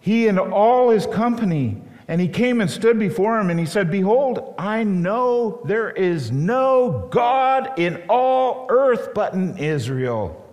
he 0.00 0.28
and 0.28 0.38
all 0.38 0.90
his 0.90 1.06
company, 1.06 1.80
and 2.06 2.20
he 2.20 2.28
came 2.28 2.60
and 2.60 2.70
stood 2.70 2.98
before 2.98 3.38
him, 3.38 3.50
and 3.50 3.58
he 3.58 3.66
said, 3.66 3.90
Behold, 3.90 4.54
I 4.58 4.84
know 4.84 5.62
there 5.64 5.90
is 5.90 6.30
no 6.30 7.08
God 7.10 7.78
in 7.78 8.02
all 8.08 8.66
earth 8.68 9.10
but 9.14 9.32
in 9.32 9.56
Israel. 9.56 10.44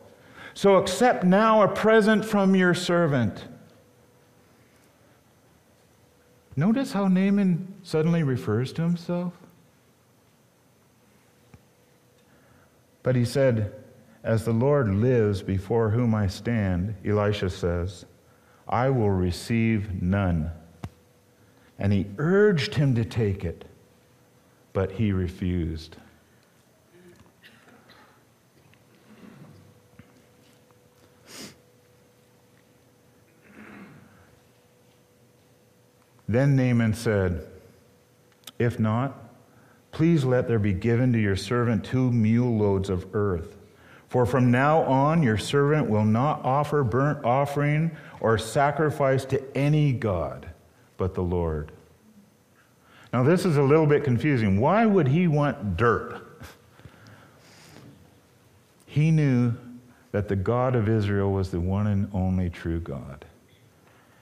So 0.54 0.78
accept 0.78 1.26
now 1.26 1.62
a 1.62 1.68
present 1.68 2.24
from 2.26 2.56
your 2.56 2.74
servant. 2.74 3.46
Notice 6.56 6.94
how 6.94 7.08
Naaman 7.08 7.74
suddenly 7.84 8.24
refers 8.24 8.72
to 8.74 8.82
himself? 8.82 9.34
But 13.04 13.16
he 13.16 13.26
said, 13.26 13.74
As 14.24 14.46
the 14.46 14.54
Lord 14.54 14.90
lives 14.90 15.42
before 15.42 15.90
whom 15.90 16.16
I 16.16 16.28
stand, 16.28 16.96
Elisha 17.06 17.50
says, 17.50 18.06
I 18.68 18.90
will 18.90 19.12
receive 19.12 20.02
none. 20.02 20.50
And 21.78 21.92
he 21.92 22.08
urged 22.18 22.76
him 22.76 22.96
to 22.96 23.06
take 23.06 23.44
it, 23.44 23.66
but 24.74 24.94
he 24.94 25.12
refused. 25.12 25.98
Then 36.28 36.56
Naaman 36.56 36.94
said, 36.94 37.46
If 38.58 38.80
not, 38.80 39.26
Please 39.96 40.26
let 40.26 40.50
there 40.50 40.60
be 40.60 40.74
given 40.74 41.14
to 41.14 41.20
your 41.20 41.38
servant 41.38 41.86
two 41.86 42.12
mule 42.12 42.58
loads 42.58 42.90
of 42.90 43.16
earth. 43.16 43.56
For 44.10 44.26
from 44.26 44.52
now 44.52 44.82
on, 44.82 45.24
your 45.24 45.38
servant 45.38 45.90
will 45.90 46.04
not 46.04 46.44
offer 46.44 46.84
burnt 46.84 47.24
offering 47.24 47.96
or 48.20 48.38
sacrifice 48.38 49.24
to 49.24 49.42
any 49.58 49.94
God 49.94 50.50
but 50.98 51.14
the 51.14 51.24
Lord. 51.24 51.72
Now, 53.14 53.24
this 53.24 53.46
is 53.46 53.56
a 53.56 53.64
little 53.64 53.86
bit 53.86 54.04
confusing. 54.04 54.60
Why 54.60 54.86
would 54.86 55.08
he 55.08 55.30
want 55.30 55.78
dirt? 55.78 56.22
He 58.86 59.12
knew 59.12 59.54
that 60.12 60.28
the 60.28 60.36
God 60.36 60.76
of 60.76 60.90
Israel 60.90 61.32
was 61.32 61.52
the 61.52 61.62
one 61.62 61.88
and 61.88 62.10
only 62.14 62.50
true 62.50 62.82
God. 62.82 63.24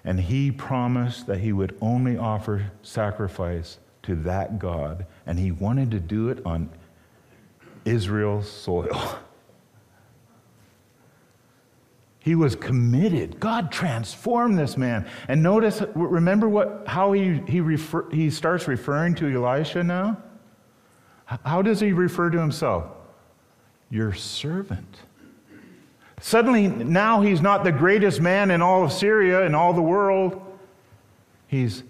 And 0.06 0.20
he 0.20 0.52
promised 0.52 1.28
that 1.28 1.40
he 1.40 1.54
would 1.54 1.78
only 1.82 2.18
offer 2.18 2.72
sacrifice 2.82 3.80
to 4.04 4.16
that 4.16 4.60
God, 4.60 5.06
and 5.26 5.40
he 5.40 5.52
wanted 5.52 5.92
to 5.92 6.00
do 6.00 6.30
it 6.30 6.46
on 6.46 6.70
Israel's 7.86 8.52
soil. 8.52 9.20
He 12.24 12.36
was 12.36 12.56
committed. 12.56 13.38
God 13.42 13.70
transformed 13.70 14.58
this 14.58 14.78
man. 14.78 15.06
And 15.28 15.44
notice, 15.44 15.84
remember 15.94 16.48
what, 16.48 16.84
how 16.88 17.12
he, 17.12 17.42
he, 17.50 17.60
refer, 17.60 18.10
he 18.12 18.30
starts 18.30 18.66
referring 18.66 19.16
to 19.16 19.28
Elisha 19.28 19.84
now? 19.84 20.24
How 21.26 21.62
does 21.62 21.82
he 21.82 21.92
refer 21.92 22.30
to 22.30 22.40
himself? 22.40 22.86
Your 23.90 24.14
servant. 24.14 25.00
Suddenly, 26.26 26.70
now 26.70 27.20
he's 27.20 27.42
not 27.42 27.66
the 27.66 27.72
greatest 27.74 28.22
man 28.22 28.50
in 28.50 28.62
all 28.62 28.86
of 28.86 28.94
Syria 28.94 29.46
and 29.46 29.54
all 29.54 29.74
the 29.74 29.82
world. 29.82 30.42
He's 31.48 31.84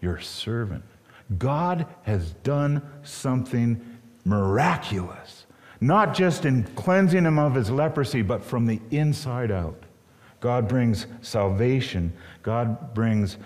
your 0.00 0.20
servant. 0.20 0.84
God 1.38 1.84
has 2.04 2.34
done 2.44 2.82
something 3.02 3.98
miraculous, 4.24 5.46
not 5.80 6.14
just 6.14 6.44
in 6.44 6.62
cleansing 6.76 7.24
him 7.24 7.36
of 7.36 7.56
his 7.56 7.68
leprosy, 7.68 8.22
but 8.22 8.44
from 8.44 8.66
the 8.66 8.80
inside 8.92 9.50
out. 9.50 9.82
God 10.38 10.68
brings 10.68 11.08
salvation, 11.20 12.12
God 12.44 12.94
brings 12.94 13.38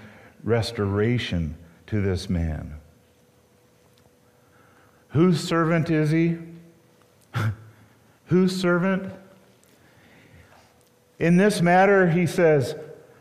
restoration 0.45 1.57
to 1.87 2.03
this 2.03 2.29
man. 2.29 2.75
Whose 5.09 5.41
servant 5.41 5.89
is 5.89 6.11
he? 6.11 6.37
Whose 8.27 8.55
servant? 8.55 9.11
In 11.19 11.37
this 11.37 11.61
matter, 11.61 12.09
he 12.09 12.27
says, 12.27 12.77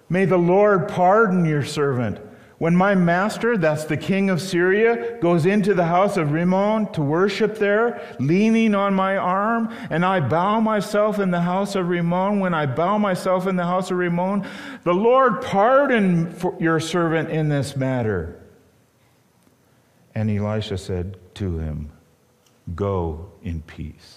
May 0.10 0.25
the 0.25 0.38
Lord 0.38 0.88
pardon 0.88 1.45
your 1.45 1.63
servant. 1.63 2.19
When 2.60 2.75
my 2.75 2.95
master, 2.95 3.55
that's 3.55 3.86
the 3.86 3.97
king 3.97 4.31
of 4.31 4.41
Syria, 4.41 5.19
goes 5.19 5.45
into 5.45 5.75
the 5.75 5.86
house 5.86 6.17
of 6.17 6.31
Rimmon 6.31 6.91
to 6.93 7.03
worship 7.03 7.60
there, 7.60 8.01
leaning 8.19 8.73
on 8.73 8.95
my 8.95 9.15
arm, 9.15 9.71
and 9.91 10.03
I 10.03 10.21
bow 10.21 10.60
myself 10.60 11.19
in 11.19 11.29
the 11.29 11.41
house 11.41 11.75
of 11.75 11.88
Rimmon, 11.88 12.39
when 12.39 12.55
I 12.55 12.65
bow 12.65 12.97
myself 12.97 13.45
in 13.45 13.57
the 13.57 13.65
house 13.65 13.91
of 13.91 13.97
Rimmon, 13.97 14.43
the 14.83 14.93
Lord 14.93 15.43
pardon 15.43 16.36
your 16.60 16.79
servant 16.79 17.29
in 17.29 17.49
this 17.49 17.75
matter. 17.75 18.41
And 20.15 20.31
Elisha 20.31 20.79
said 20.79 21.17
to 21.36 21.60
him, 21.60 21.91
Go 22.73 23.33
in 23.43 23.62
peace. 23.62 24.16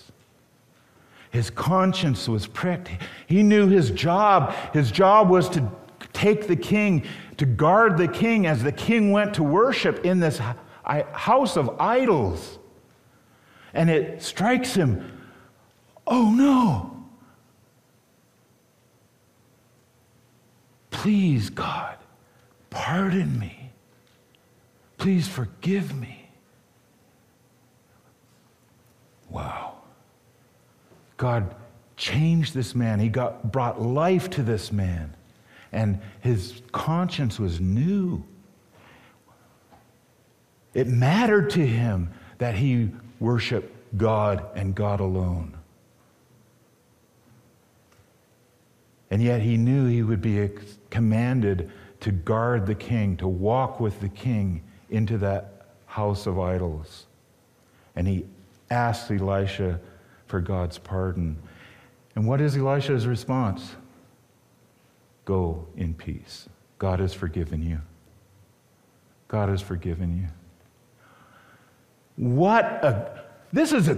His 1.31 1.49
conscience 1.49 2.29
was 2.29 2.47
pricked. 2.47 2.91
He 3.27 3.43
knew 3.43 3.69
his 3.69 3.91
job. 3.91 4.53
His 4.73 4.91
job 4.91 5.29
was 5.29 5.49
to 5.51 5.71
take 6.13 6.49
the 6.49 6.57
king, 6.57 7.07
to 7.37 7.47
guard 7.47 7.97
the 7.97 8.09
king 8.09 8.47
as 8.47 8.63
the 8.63 8.73
king 8.73 9.13
went 9.13 9.35
to 9.35 9.43
worship 9.43 10.05
in 10.05 10.21
this 10.21 10.41
house 10.85 11.57
of 11.57 11.81
idols. 11.81 12.59
And 13.73 13.89
it 13.89 14.23
strikes 14.23 14.75
him 14.75 15.19
oh 16.11 16.31
no. 16.31 16.97
Please, 20.91 21.49
God, 21.49 21.97
pardon 22.69 23.39
me. 23.39 23.71
Please 24.99 25.27
forgive 25.27 25.97
me. 25.97 26.29
Wow. 29.31 29.60
God 31.21 31.55
changed 31.99 32.55
this 32.55 32.75
man. 32.75 32.99
He 32.99 33.11
got, 33.11 33.53
brought 33.53 33.83
life 33.83 34.31
to 34.31 34.43
this 34.43 34.73
man 34.73 35.15
and 35.71 36.01
his 36.23 36.63
conscience 36.73 37.39
was 37.39 37.61
new. 37.61 38.25
It 40.73 40.87
mattered 40.87 41.51
to 41.51 41.67
him 41.67 42.11
that 42.39 42.55
he 42.55 42.89
worship 43.19 43.71
God 43.99 44.47
and 44.55 44.75
God 44.75 45.01
alone. 45.01 45.55
And 49.11 49.23
yet 49.23 49.43
he 49.43 49.59
knew 49.59 49.87
he 49.87 50.03
would 50.03 50.23
be 50.23 50.49
commanded 50.89 51.71
to 52.01 52.13
guard 52.13 52.65
the 52.65 52.75
king, 52.75 53.19
to 53.19 53.29
walk 53.29 53.79
with 53.79 54.01
the 54.01 54.09
king 54.09 54.63
into 54.89 55.19
that 55.19 55.67
house 55.85 56.27
of 56.27 56.39
idols. 56.39 57.05
And 57.95 58.09
he 58.09 58.25
asked 58.71 59.11
Elisha 59.11 59.81
for 60.31 60.41
God's 60.41 60.79
pardon. 60.79 61.37
And 62.15 62.27
what 62.27 62.41
is 62.41 62.57
Elisha's 62.57 63.07
response? 63.07 63.75
Go 65.25 65.67
in 65.77 65.93
peace. 65.93 66.49
God 66.79 67.01
has 67.01 67.13
forgiven 67.13 67.63
you. 67.63 67.81
God 69.29 69.49
has 69.49 69.61
forgiven 69.61 70.17
you. 70.17 70.29
What 72.17 72.65
a, 72.65 73.23
this 73.53 73.73
is 73.73 73.89
a, 73.89 73.95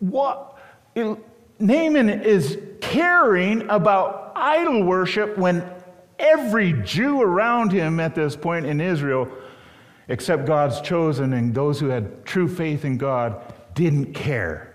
what, 0.00 0.58
Naaman 1.58 2.08
is 2.08 2.58
caring 2.80 3.68
about 3.68 4.32
idol 4.34 4.84
worship 4.84 5.36
when 5.36 5.68
every 6.18 6.72
Jew 6.82 7.22
around 7.22 7.72
him 7.72 8.00
at 8.00 8.14
this 8.14 8.36
point 8.36 8.66
in 8.66 8.80
Israel, 8.80 9.28
except 10.08 10.46
God's 10.46 10.80
chosen 10.80 11.32
and 11.32 11.54
those 11.54 11.78
who 11.80 11.88
had 11.88 12.24
true 12.24 12.48
faith 12.48 12.84
in 12.84 12.98
God, 12.98 13.52
didn't 13.74 14.14
care. 14.14 14.67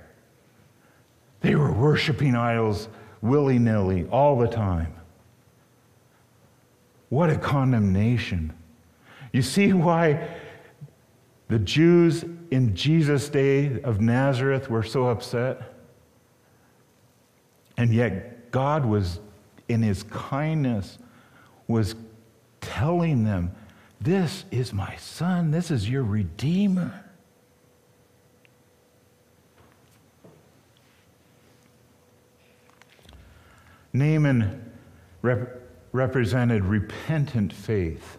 They 1.44 1.56
were 1.56 1.72
worshiping 1.72 2.36
idols 2.36 2.88
willy 3.22 3.60
nilly 3.60 4.08
all 4.08 4.39
the 4.39 4.48
time. 4.48 4.94
What 7.10 7.30
a 7.30 7.38
condemnation. 7.38 8.54
You 9.34 9.41
see 9.41 9.74
why 9.74 10.36
the 11.50 11.60
Jews 11.60 12.24
in 12.50 12.76
Jesus' 12.76 13.28
day 13.28 13.82
of 13.82 14.00
Nazareth 14.00 14.70
were 14.70 14.84
so 14.84 15.08
upset? 15.08 15.74
And 17.76 17.94
yet, 17.94 18.50
God 18.52 18.86
was 18.86 19.20
in 19.68 19.82
his 19.82 20.04
kindness, 20.04 20.98
was 21.68 21.96
telling 22.62 23.26
them, 23.26 23.52
This 24.00 24.46
is 24.50 24.72
my 24.72 24.96
son, 24.96 25.52
this 25.52 25.72
is 25.72 25.89
your 25.89 26.04
Redeemer. 26.04 27.04
Naaman 33.94 34.72
rep- 35.22 35.62
represented 35.91 36.66
repentant 36.66 37.54
faith. 37.54 38.18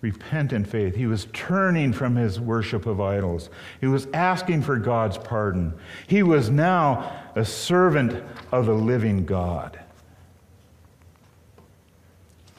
Repentant 0.00 0.66
faith. 0.66 0.96
He 0.96 1.06
was 1.06 1.28
turning 1.32 1.92
from 1.92 2.16
his 2.16 2.38
worship 2.38 2.84
of 2.84 3.00
idols. 3.00 3.48
He 3.80 3.86
was 3.86 4.06
asking 4.12 4.62
for 4.62 4.76
God's 4.76 5.16
pardon. 5.16 5.72
He 6.06 6.22
was 6.22 6.50
now 6.50 7.10
a 7.34 7.44
servant 7.44 8.22
of 8.52 8.66
the 8.66 8.74
living 8.74 9.24
God. 9.24 9.78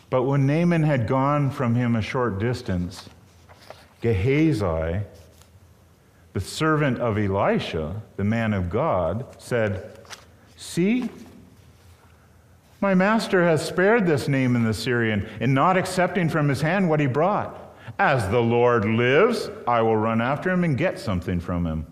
But 0.10 0.24
when 0.24 0.48
Naaman 0.48 0.84
had 0.84 1.08
gone 1.08 1.52
from 1.52 1.76
him 1.76 1.96
a 1.96 2.02
short 2.02 2.40
distance, 2.40 3.10
Gehazi, 4.02 5.02
the 6.34 6.40
servant 6.40 7.00
of 7.00 7.18
Elisha, 7.18 8.02
the 8.18 8.24
man 8.24 8.54
of 8.54 8.70
God, 8.70 9.26
said, 9.38 10.00
See, 10.56 11.10
my 12.82 12.94
master 12.94 13.44
has 13.44 13.66
spared 13.66 14.06
this 14.06 14.28
Naaman 14.28 14.64
the 14.64 14.74
Syrian 14.74 15.28
in 15.40 15.54
not 15.54 15.78
accepting 15.78 16.30
from 16.30 16.50
his 16.50 16.62
hand 16.62 16.90
what 16.90 17.00
he 17.00 17.08
brought. 17.08 17.62
As 17.98 18.30
the 18.30 18.42
Lord 18.42 18.86
lives, 18.86 19.50
I 19.68 19.82
will 19.82 19.98
run 19.98 20.22
after 20.22 20.50
him 20.50 20.64
and 20.64 20.78
get 20.78 21.00
something 21.00 21.40
from 21.40 21.66
him. 21.66 21.88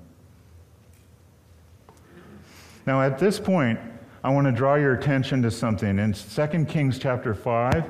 Now, 2.85 3.01
at 3.01 3.17
this 3.17 3.39
point, 3.39 3.79
I 4.23 4.29
want 4.29 4.45
to 4.47 4.51
draw 4.51 4.75
your 4.75 4.93
attention 4.93 5.41
to 5.43 5.51
something. 5.51 5.99
In 5.99 6.13
2 6.13 6.65
Kings 6.65 6.99
chapter 6.99 7.33
5, 7.33 7.89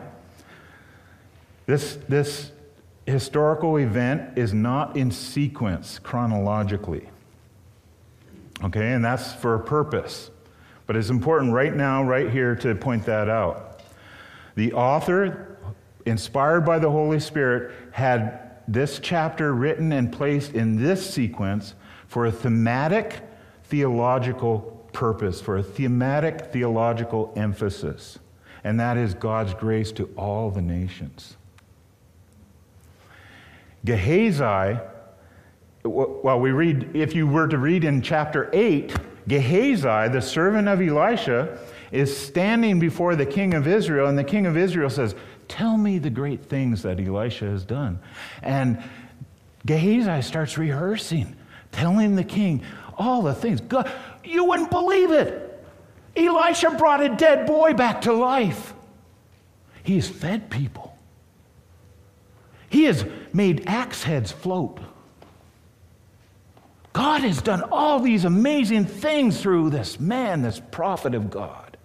this, 1.65 1.97
this 2.07 2.51
historical 3.05 3.77
event 3.77 4.37
is 4.37 4.53
not 4.53 4.95
in 4.95 5.11
sequence 5.11 5.99
chronologically. 5.99 7.09
Okay, 8.63 8.93
and 8.93 9.03
that's 9.03 9.33
for 9.33 9.55
a 9.55 9.59
purpose. 9.59 10.29
But 10.85 10.95
it's 10.95 11.09
important 11.09 11.53
right 11.53 11.73
now, 11.73 12.03
right 12.03 12.29
here, 12.29 12.55
to 12.57 12.75
point 12.75 13.05
that 13.05 13.29
out. 13.29 13.81
The 14.55 14.73
author, 14.73 15.57
inspired 16.05 16.61
by 16.61 16.79
the 16.79 16.91
Holy 16.91 17.19
Spirit, 17.19 17.73
had 17.91 18.39
this 18.67 18.99
chapter 18.99 19.53
written 19.53 19.91
and 19.91 20.11
placed 20.11 20.53
in 20.53 20.81
this 20.81 21.09
sequence 21.09 21.75
for 22.07 22.25
a 22.25 22.31
thematic 22.31 23.21
theological 23.65 24.87
purpose, 24.93 25.41
for 25.41 25.57
a 25.57 25.63
thematic 25.63 26.51
theological 26.51 27.33
emphasis, 27.35 28.19
and 28.63 28.79
that 28.79 28.97
is 28.97 29.13
God's 29.13 29.53
grace 29.53 29.91
to 29.93 30.05
all 30.15 30.51
the 30.51 30.61
nations. 30.61 31.35
Gehazi, 33.83 34.79
well, 35.83 36.39
we 36.39 36.51
read, 36.51 36.95
if 36.95 37.15
you 37.15 37.27
were 37.27 37.47
to 37.47 37.57
read 37.57 37.83
in 37.83 38.01
chapter 38.01 38.49
8, 38.53 38.95
Gehazi, 39.27 40.09
the 40.11 40.21
servant 40.21 40.67
of 40.67 40.81
Elisha, 40.81 41.57
is 41.91 42.15
standing 42.15 42.79
before 42.79 43.15
the 43.15 43.25
king 43.25 43.53
of 43.53 43.67
Israel, 43.67 44.07
and 44.07 44.17
the 44.17 44.23
king 44.23 44.45
of 44.45 44.57
Israel 44.57 44.89
says, 44.89 45.15
Tell 45.47 45.77
me 45.77 45.99
the 45.99 46.09
great 46.09 46.45
things 46.45 46.81
that 46.83 46.99
Elisha 46.99 47.45
has 47.45 47.63
done. 47.65 47.99
And 48.41 48.81
Gehazi 49.65 50.21
starts 50.21 50.57
rehearsing, 50.57 51.35
telling 51.71 52.15
the 52.15 52.23
king 52.23 52.63
all 52.97 53.21
the 53.21 53.33
things. 53.33 53.61
God, 53.61 53.91
you 54.23 54.45
wouldn't 54.45 54.71
believe 54.71 55.11
it. 55.11 55.49
Elisha 56.15 56.71
brought 56.71 57.01
a 57.01 57.09
dead 57.09 57.45
boy 57.45 57.73
back 57.73 58.01
to 58.01 58.13
life. 58.13 58.73
He 59.83 59.95
has 59.95 60.07
fed 60.07 60.49
people. 60.49 60.97
He 62.69 62.85
has 62.85 63.05
made 63.33 63.63
axe 63.67 64.03
heads 64.03 64.31
float. 64.31 64.79
God 66.93 67.21
has 67.21 67.41
done 67.41 67.63
all 67.71 67.99
these 67.99 68.23
amazing 68.23 68.85
things 68.85 69.41
through 69.41 69.71
this 69.71 69.99
man, 69.99 70.43
this 70.43 70.61
prophet 70.71 71.15
of 71.15 71.31
God. 71.31 71.75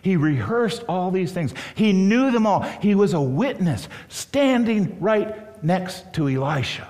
He 0.00 0.16
rehearsed 0.16 0.82
all 0.88 1.10
these 1.10 1.32
things. 1.32 1.52
He 1.74 1.92
knew 1.92 2.30
them 2.30 2.46
all. 2.46 2.62
He 2.62 2.94
was 2.94 3.12
a 3.12 3.20
witness 3.20 3.88
standing 4.08 4.98
right 5.00 5.62
next 5.62 6.14
to 6.14 6.28
Elisha. 6.28 6.88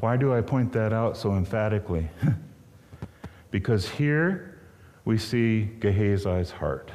Why 0.00 0.18
do 0.18 0.34
I 0.34 0.42
point 0.42 0.72
that 0.72 0.92
out 0.92 1.16
so 1.16 1.34
emphatically? 1.34 2.10
because 3.50 3.88
here 3.88 4.58
we 5.06 5.16
see 5.16 5.70
Gehazi's 5.78 6.50
heart. 6.50 6.90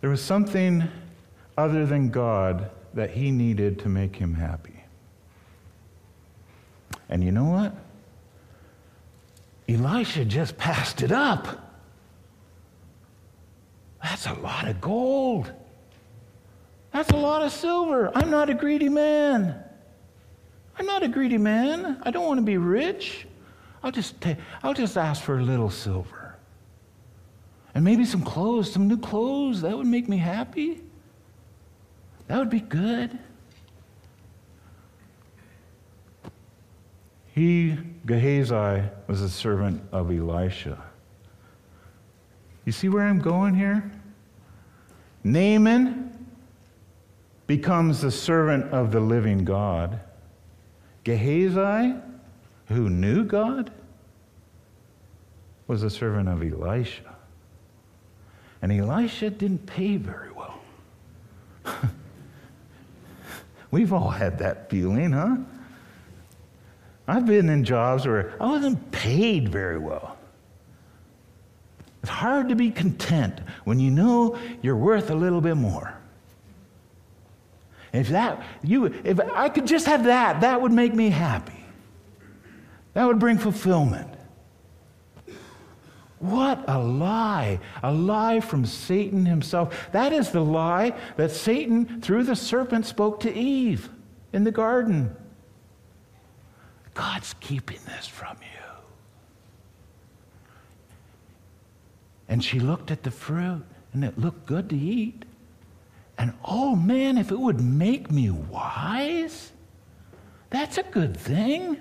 There 0.00 0.08
was 0.08 0.22
something 0.22 0.88
other 1.56 1.86
than 1.86 2.10
God 2.10 2.70
that 2.94 3.10
he 3.10 3.30
needed 3.30 3.78
to 3.80 3.88
make 3.88 4.16
him 4.16 4.34
happy. 4.34 4.84
And 7.08 7.22
you 7.22 7.32
know 7.32 7.44
what? 7.44 7.74
Elisha 9.68 10.24
just 10.24 10.56
passed 10.56 11.02
it 11.02 11.12
up. 11.12 11.70
That's 14.02 14.26
a 14.26 14.34
lot 14.34 14.68
of 14.68 14.80
gold. 14.80 15.52
That's 16.92 17.10
a 17.10 17.16
lot 17.16 17.42
of 17.42 17.52
silver. 17.52 18.10
I'm 18.14 18.30
not 18.30 18.50
a 18.50 18.54
greedy 18.54 18.88
man. 18.88 19.54
I'm 20.78 20.86
not 20.86 21.02
a 21.02 21.08
greedy 21.08 21.38
man. 21.38 22.00
I 22.02 22.10
don't 22.10 22.26
want 22.26 22.38
to 22.38 22.44
be 22.44 22.56
rich. 22.56 23.26
I'll 23.82 23.92
just, 23.92 24.20
take, 24.20 24.36
I'll 24.62 24.74
just 24.74 24.96
ask 24.96 25.22
for 25.22 25.38
a 25.38 25.42
little 25.42 25.70
silver. 25.70 26.36
And 27.74 27.84
maybe 27.84 28.04
some 28.04 28.22
clothes, 28.22 28.70
some 28.70 28.88
new 28.88 28.98
clothes. 28.98 29.62
That 29.62 29.76
would 29.76 29.86
make 29.86 30.08
me 30.08 30.18
happy. 30.18 30.81
That 32.32 32.38
would 32.38 32.48
be 32.48 32.60
good. 32.60 33.18
He, 37.26 37.76
Gehazi, 38.06 38.88
was 39.06 39.20
a 39.20 39.28
servant 39.28 39.82
of 39.92 40.10
Elisha. 40.10 40.82
You 42.64 42.72
see 42.72 42.88
where 42.88 43.06
I'm 43.06 43.18
going 43.18 43.54
here? 43.54 43.92
Naaman 45.22 46.26
becomes 47.46 48.00
the 48.00 48.10
servant 48.10 48.72
of 48.72 48.92
the 48.92 49.00
living 49.00 49.44
God. 49.44 50.00
Gehazi, 51.04 51.96
who 52.68 52.88
knew 52.88 53.24
God, 53.24 53.70
was 55.66 55.82
a 55.82 55.90
servant 55.90 56.30
of 56.30 56.40
Elisha. 56.42 57.14
And 58.62 58.72
Elisha 58.72 59.28
didn't 59.28 59.66
pay 59.66 59.98
very 59.98 60.30
well. 60.32 60.60
We've 63.72 63.92
all 63.92 64.10
had 64.10 64.38
that 64.38 64.70
feeling, 64.70 65.12
huh? 65.12 65.38
I've 67.08 67.26
been 67.26 67.48
in 67.48 67.64
jobs 67.64 68.06
where 68.06 68.34
I 68.40 68.46
wasn't 68.46 68.92
paid 68.92 69.48
very 69.48 69.78
well. 69.78 70.16
It's 72.02 72.10
hard 72.10 72.50
to 72.50 72.54
be 72.54 72.70
content 72.70 73.40
when 73.64 73.80
you 73.80 73.90
know 73.90 74.38
you're 74.60 74.76
worth 74.76 75.10
a 75.10 75.14
little 75.14 75.40
bit 75.40 75.56
more. 75.56 75.94
If 77.92 78.08
that 78.08 78.42
you 78.62 78.86
if 79.04 79.18
I 79.20 79.48
could 79.48 79.66
just 79.66 79.86
have 79.86 80.04
that, 80.04 80.42
that 80.42 80.60
would 80.60 80.72
make 80.72 80.94
me 80.94 81.10
happy. 81.10 81.64
That 82.94 83.06
would 83.06 83.18
bring 83.18 83.38
fulfillment. 83.38 84.08
What 86.22 86.64
a 86.68 86.78
lie. 86.78 87.58
A 87.82 87.92
lie 87.92 88.38
from 88.38 88.64
Satan 88.64 89.26
himself. 89.26 89.88
That 89.90 90.12
is 90.12 90.30
the 90.30 90.40
lie 90.40 90.96
that 91.16 91.32
Satan, 91.32 92.00
through 92.00 92.22
the 92.22 92.36
serpent, 92.36 92.86
spoke 92.86 93.18
to 93.20 93.34
Eve 93.34 93.90
in 94.32 94.44
the 94.44 94.52
garden. 94.52 95.16
God's 96.94 97.34
keeping 97.40 97.80
this 97.86 98.06
from 98.06 98.36
you. 98.40 98.62
And 102.28 102.44
she 102.44 102.60
looked 102.60 102.92
at 102.92 103.02
the 103.02 103.10
fruit, 103.10 103.64
and 103.92 104.04
it 104.04 104.16
looked 104.16 104.46
good 104.46 104.70
to 104.70 104.76
eat. 104.76 105.24
And 106.18 106.34
oh 106.44 106.76
man, 106.76 107.18
if 107.18 107.32
it 107.32 107.38
would 107.40 107.60
make 107.60 108.12
me 108.12 108.30
wise, 108.30 109.50
that's 110.50 110.78
a 110.78 110.84
good 110.84 111.16
thing. 111.16 111.78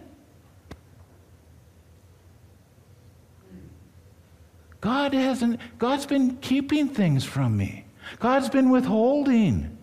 God 4.82 5.14
hasn't, 5.14 5.60
God's 5.78 6.06
been 6.06 6.38
keeping 6.38 6.90
things 6.90 7.24
from 7.24 7.56
me. 7.56 7.86
God's 8.20 8.50
been 8.50 8.70
withholding. 8.70 9.78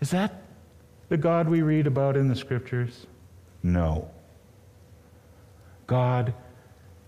Is 0.00 0.10
that 0.10 0.42
the 1.08 1.16
God 1.16 1.48
we 1.48 1.62
read 1.62 1.86
about 1.86 2.16
in 2.16 2.28
the 2.28 2.36
scriptures? 2.36 3.06
No. 3.62 4.10
God 5.86 6.34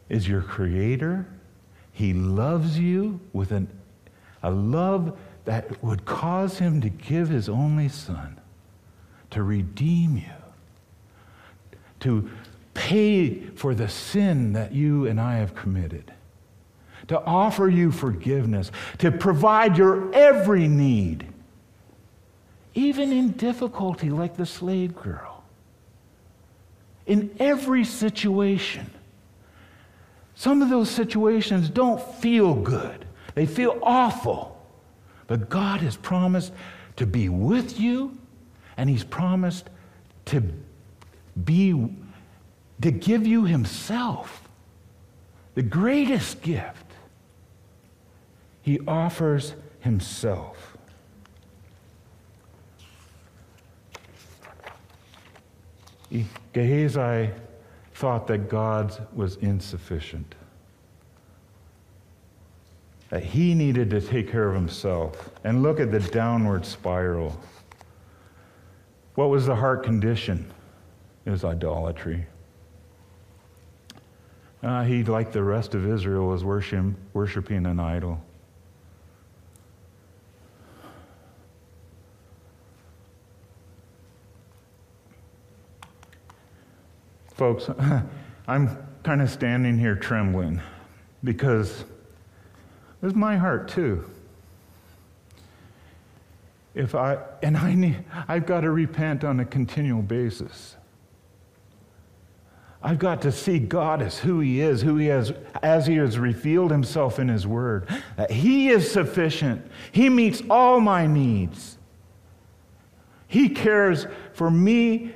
is 0.09 0.27
your 0.27 0.43
creator. 0.43 1.27
He 1.93 2.15
loves 2.15 2.79
you 2.79 3.21
with 3.33 3.53
an, 3.53 3.69
a 4.43 4.51
love 4.51 5.19
that 5.45 5.83
would 5.83 6.05
cause 6.05 6.59
him 6.59 6.81
to 6.81 6.89
give 6.89 7.29
his 7.29 7.49
only 7.49 7.89
son 7.89 8.41
to 9.31 9.43
redeem 9.43 10.17
you, 10.17 11.79
to 12.01 12.31
pay 12.77 13.41
for 13.41 13.75
the 13.75 13.89
sin 13.89 14.53
that 14.53 14.73
you 14.73 15.07
and 15.07 15.21
I 15.21 15.37
have 15.37 15.55
committed, 15.55 16.13
to 17.09 17.21
offer 17.21 17.69
you 17.69 17.91
forgiveness, 17.91 18.71
to 18.99 19.11
provide 19.11 19.79
your 19.79 20.15
every 20.15 20.69
need, 20.69 21.27
even 22.75 23.13
in 23.13 23.33
difficulty 23.33 24.11
like 24.11 24.37
the 24.37 24.47
slave 24.47 24.95
girl. 24.95 25.43
In 27.07 27.35
every 27.39 27.85
situation. 27.85 28.91
Some 30.35 30.61
of 30.61 30.69
those 30.69 30.91
situations 30.91 31.71
don't 31.71 32.01
feel 32.17 32.55
good, 32.55 33.07
they 33.35 33.47
feel 33.47 33.79
awful. 33.83 34.53
But 35.27 35.49
God 35.49 35.81
has 35.81 35.97
promised 35.97 36.53
to 36.97 37.07
be 37.07 37.29
with 37.29 37.81
you, 37.81 38.17
and 38.77 38.91
He's 38.91 39.03
promised 39.03 39.71
to 40.27 40.43
be 41.45 41.73
to 42.83 42.91
give 42.91 43.27
you 43.27 43.45
Himself, 43.45 44.49
the 45.55 45.63
greatest 45.63 46.43
gift. 46.43 46.93
He 48.63 48.81
offers 48.87 49.55
Himself. 49.81 50.77
Gehazi 56.57 57.31
thought 57.93 58.27
that 58.29 58.49
God 58.49 59.07
was 59.15 59.37
insufficient, 59.37 60.35
that 63.11 63.23
he 63.23 63.53
needed 63.53 63.91
to 63.91 64.01
take 64.01 64.31
care 64.31 64.49
of 64.49 64.55
himself. 64.55 65.31
And 65.45 65.63
look 65.63 65.81
at 65.81 65.93
the 65.93 66.01
downward 66.01 66.65
spiral. 66.65 67.39
What 69.17 69.29
was 69.29 69.45
the 69.45 69.55
heart 69.55 69.83
condition? 69.83 70.51
It 71.27 71.31
was 71.31 71.45
idolatry. 71.45 72.27
Uh, 74.67 74.83
he, 74.83 75.05
like 75.05 75.31
the 75.31 75.45
rest 75.45 75.77
of 75.77 75.87
Israel, 75.89 76.27
was 76.27 76.43
worship, 76.43 76.85
worshiping 77.13 77.67
an 77.67 77.79
idol. 77.79 78.21
Folks, 87.35 87.71
I'm 88.49 88.77
kind 89.05 89.23
of 89.23 89.31
standing 89.31 89.79
here 89.79 89.95
trembling 89.95 90.61
because 91.23 91.85
this 93.01 93.11
is 93.11 93.15
my 93.15 93.37
heart 93.37 93.69
too. 93.69 94.11
If 96.75 96.97
I 96.97 97.19
and 97.41 97.57
I 97.57 97.75
need 97.75 98.05
I've 98.27 98.47
got 98.47 98.63
to 98.63 98.71
repent 98.73 99.23
on 99.23 99.39
a 99.39 99.45
continual 99.45 100.03
basis. 100.03 100.76
I've 102.87 103.01
got 103.01 103.23
to 103.23 103.33
see 103.33 103.59
God 103.59 104.01
as 104.01 104.21
who 104.21 104.39
He 104.39 104.61
is, 104.61 104.81
who 104.81 104.97
He 104.97 105.09
is, 105.09 105.33
as 105.61 105.89
He 105.89 105.97
has 105.97 106.21
revealed 106.21 106.71
Himself 106.71 107.19
in 107.19 107.27
His 107.27 107.45
Word. 107.45 107.89
That 108.17 108.31
He 108.31 108.69
is 108.69 108.89
sufficient. 108.89 109.69
He 109.91 110.09
meets 110.09 110.41
all 110.49 110.79
my 110.79 111.09
needs. 111.09 111.79
He 113.27 113.49
cares 113.49 114.07
for 114.35 114.53
me 114.53 115.13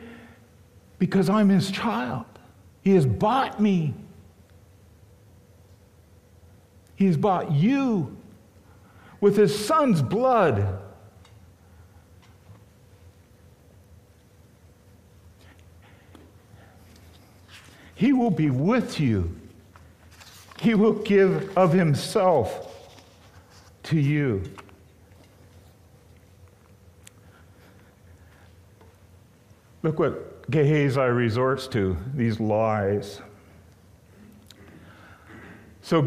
because 0.99 1.31
I'm 1.31 1.49
His 1.49 1.71
child. 1.71 2.25
He 2.83 2.97
has 2.97 3.07
bought 3.07 3.61
me. 3.61 3.95
He 6.97 7.07
has 7.07 7.17
bought 7.17 7.53
you 7.53 8.17
with 9.21 9.37
His 9.37 9.57
Son's 9.57 10.03
blood. 10.03 10.81
He 18.01 18.15
will 18.15 18.31
be 18.31 18.49
with 18.49 18.99
you. 18.99 19.31
He 20.59 20.75
will 20.75 20.95
give 20.95 21.55
of 21.59 21.71
Himself 21.71 22.75
to 23.83 24.01
you. 24.01 24.43
Look 29.83 29.99
what 29.99 30.51
Gehazi 30.51 30.99
resorts 30.99 31.67
to 31.69 31.95
these 32.15 32.41
lies. 32.41 33.21
So, 35.83 36.07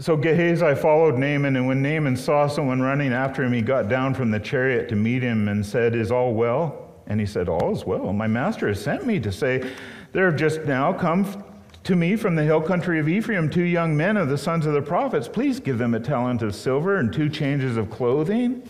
so 0.00 0.16
Gehazi 0.16 0.74
followed 0.74 1.16
Naaman, 1.16 1.54
and 1.54 1.68
when 1.68 1.80
Naaman 1.80 2.16
saw 2.16 2.48
someone 2.48 2.82
running 2.82 3.12
after 3.12 3.44
him, 3.44 3.52
he 3.52 3.62
got 3.62 3.88
down 3.88 4.14
from 4.14 4.32
the 4.32 4.40
chariot 4.40 4.88
to 4.88 4.96
meet 4.96 5.22
him 5.22 5.46
and 5.46 5.64
said, 5.64 5.94
Is 5.94 6.10
all 6.10 6.34
well? 6.34 6.90
And 7.06 7.20
he 7.20 7.26
said, 7.26 7.48
All 7.48 7.70
is 7.70 7.84
well. 7.84 8.12
My 8.12 8.26
master 8.26 8.66
has 8.66 8.82
sent 8.82 9.06
me 9.06 9.20
to 9.20 9.30
say, 9.30 9.70
there 10.16 10.24
have 10.24 10.36
just 10.36 10.62
now 10.62 10.94
come 10.94 11.44
to 11.84 11.94
me 11.94 12.16
from 12.16 12.36
the 12.36 12.42
hill 12.42 12.62
country 12.62 12.98
of 12.98 13.06
Ephraim 13.06 13.50
two 13.50 13.64
young 13.64 13.94
men 13.94 14.16
of 14.16 14.30
the 14.30 14.38
sons 14.38 14.64
of 14.64 14.72
the 14.72 14.80
prophets. 14.80 15.28
Please 15.28 15.60
give 15.60 15.76
them 15.76 15.92
a 15.92 16.00
talent 16.00 16.40
of 16.40 16.54
silver 16.54 16.96
and 16.96 17.12
two 17.12 17.28
changes 17.28 17.76
of 17.76 17.90
clothing. 17.90 18.66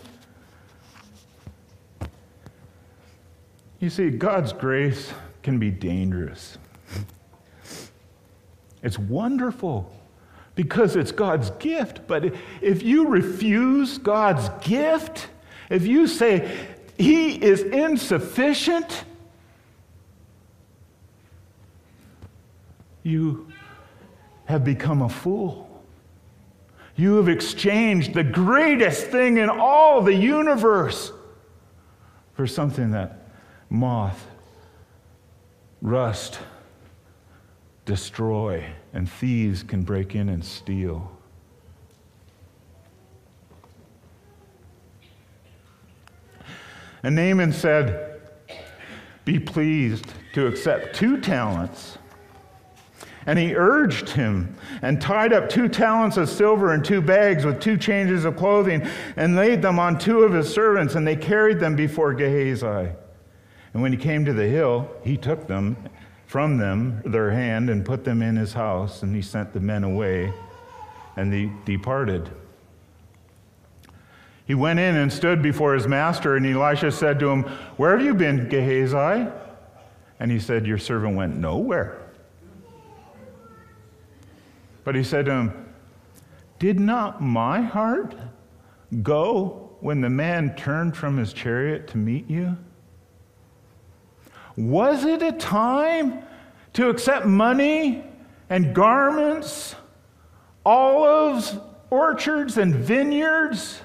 You 3.79 3.91
see, 3.91 4.11
God's 4.11 4.53
grace 4.53 5.13
can 5.45 5.61
be 5.61 5.71
dangerous. 5.71 6.59
It's 8.83 8.99
wonderful 8.99 9.95
because 10.57 10.97
it's 10.97 11.13
God's 11.13 11.51
gift. 11.61 12.09
But 12.09 12.35
if 12.61 12.83
you 12.83 13.07
refuse 13.07 13.99
God's 13.99 14.49
gift, 14.67 15.29
if 15.71 15.87
you 15.87 16.09
say, 16.09 16.67
He 16.99 17.41
is 17.41 17.63
insufficient, 17.63 19.05
you 23.07 23.47
have 24.47 24.65
become 24.65 25.03
a 25.03 25.09
fool. 25.09 25.63
You 26.97 27.17
have 27.17 27.29
exchanged 27.29 28.15
the 28.15 28.25
greatest 28.25 29.07
thing 29.07 29.37
in 29.37 29.49
all 29.49 30.03
the 30.03 30.15
universe 30.15 31.13
for 32.35 32.47
something 32.47 32.91
that 32.91 33.29
moth, 33.71 34.27
rust, 35.81 36.41
destroy, 37.85 38.65
and 38.93 39.09
thieves 39.09 39.63
can 39.63 39.83
break 39.83 40.15
in 40.15 40.29
and 40.29 40.45
steal. 40.45 41.13
And 47.03 47.15
Naaman 47.15 47.53
said, 47.53 48.21
Be 49.25 49.39
pleased 49.39 50.07
to 50.33 50.47
accept 50.49 50.97
two 50.97 51.21
talents 51.21 51.99
and 53.27 53.39
he 53.39 53.55
urged 53.55 54.11
him 54.11 54.57
and 54.83 55.01
tied 55.01 55.33
up 55.33 55.49
two 55.49 55.69
talents 55.69 56.17
of 56.17 56.29
silver 56.29 56.73
and 56.73 56.85
two 56.85 57.01
bags 57.01 57.45
with 57.45 57.61
two 57.61 57.77
changes 57.77 58.25
of 58.25 58.37
clothing 58.37 58.87
and 59.17 59.35
laid 59.35 59.61
them 59.61 59.79
on 59.79 59.99
two 59.99 60.23
of 60.23 60.33
his 60.33 60.49
servants, 60.49 60.95
and 60.95 61.07
they 61.07 61.17
carried 61.17 61.59
them 61.59 61.75
before 61.75 62.15
Gehazi. 62.15 62.93
And 63.75 63.83
when 63.83 63.93
he 63.93 63.99
came 63.99 64.25
to 64.25 64.33
the 64.33 64.47
hill, 64.47 64.89
he 65.03 65.17
took 65.17 65.49
them 65.49 65.77
from 66.27 66.59
them, 66.59 67.03
their 67.05 67.31
hand, 67.31 67.69
and 67.69 67.85
put 67.85 68.05
them 68.05 68.23
in 68.23 68.37
his 68.37 68.53
house, 68.53 69.03
and 69.03 69.15
he 69.15 69.23
sent 69.23 69.53
the 69.53 69.61
men 69.61 69.85
away, 69.85 70.33
and 71.17 71.33
they 71.33 71.51
departed. 71.65 72.31
He 74.47 74.55
went 74.55 74.79
in 74.79 74.95
and 74.97 75.13
stood 75.13 75.43
before 75.43 75.75
his 75.75 75.89
master, 75.89 76.37
and 76.37 76.47
Elisha 76.47 76.93
said 76.93 77.19
to 77.19 77.29
him, 77.29 77.43
Where 77.77 77.97
have 77.97 78.07
you 78.07 78.15
been, 78.15 78.49
Gehazi? 78.49 79.29
And 80.21 80.31
he 80.31 80.39
said, 80.39 80.67
Your 80.67 80.79
servant 80.79 81.17
went 81.17 81.37
nowhere. 81.37 82.06
But 84.87 84.95
he 84.95 85.03
said 85.03 85.25
to 85.25 85.33
him, 85.33 85.75
Did 86.61 86.79
not 86.79 87.21
my 87.21 87.61
heart 87.61 88.15
go 89.03 89.73
when 89.81 90.01
the 90.01 90.09
man 90.09 90.55
turned 90.55 90.97
from 90.97 91.17
his 91.17 91.33
chariot 91.33 91.89
to 91.89 91.99
meet 91.99 92.31
you? 92.31 92.57
Was 94.57 95.05
it 95.05 95.23
a 95.23 95.33
time 95.33 96.23
to 96.75 96.89
accept 96.89 97.27
money 97.27 98.05
and 98.49 98.77
garments, 98.77 99.75
olives, 100.65 101.57
orchards 101.91 102.57
and 102.57 102.73
vineyards, 102.73 103.81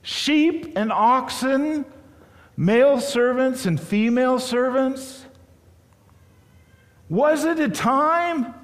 sheep 0.00 0.72
and 0.74 0.90
oxen, 0.90 1.84
male 2.56 2.98
servants 2.98 3.66
and 3.66 3.78
female 3.78 4.38
servants? 4.38 5.26
Was 7.10 7.44
it 7.44 7.60
a 7.60 7.68
time 7.68 8.54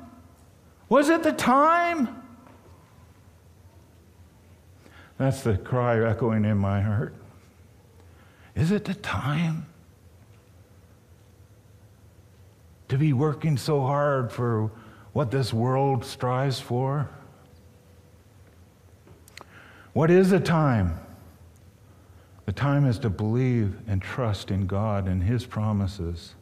was 0.89 1.09
it 1.09 1.23
the 1.23 1.33
time? 1.33 2.23
That's 5.19 5.43
the 5.43 5.57
cry 5.57 6.09
echoing 6.09 6.45
in 6.45 6.59
my 6.59 6.81
heart. 6.81 7.15
Is 8.55 8.71
it 8.71 8.85
the 8.85 8.95
time 8.95 9.67
to 12.89 12.97
be 12.97 13.13
working 13.13 13.57
so 13.57 13.81
hard 13.81 14.31
for 14.31 14.71
what 15.13 15.31
this 15.31 15.53
world 15.53 16.05
strives 16.05 16.61
for? 16.61 17.09
What 19.93 20.11
is 20.11 20.31
the 20.31 20.41
time? 20.41 21.01
The 22.45 22.53
time 22.53 22.87
is 22.87 22.99
to 23.01 23.11
believe 23.11 23.77
and 23.89 24.01
trust 24.01 24.51
in 24.51 24.67
God 24.67 25.09
and 25.09 25.23
His 25.23 25.45
promises. 25.45 26.36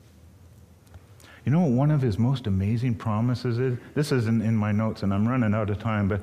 You 1.44 1.52
know 1.52 1.60
what 1.60 1.72
one 1.72 1.90
of 1.90 2.00
his 2.00 2.18
most 2.18 2.46
amazing 2.46 2.94
promises 2.94 3.58
is? 3.58 3.78
This 3.94 4.12
isn't 4.12 4.42
in 4.42 4.56
my 4.56 4.72
notes, 4.72 5.02
and 5.02 5.12
I'm 5.12 5.28
running 5.28 5.54
out 5.54 5.68
of 5.68 5.78
time, 5.78 6.08
but 6.08 6.22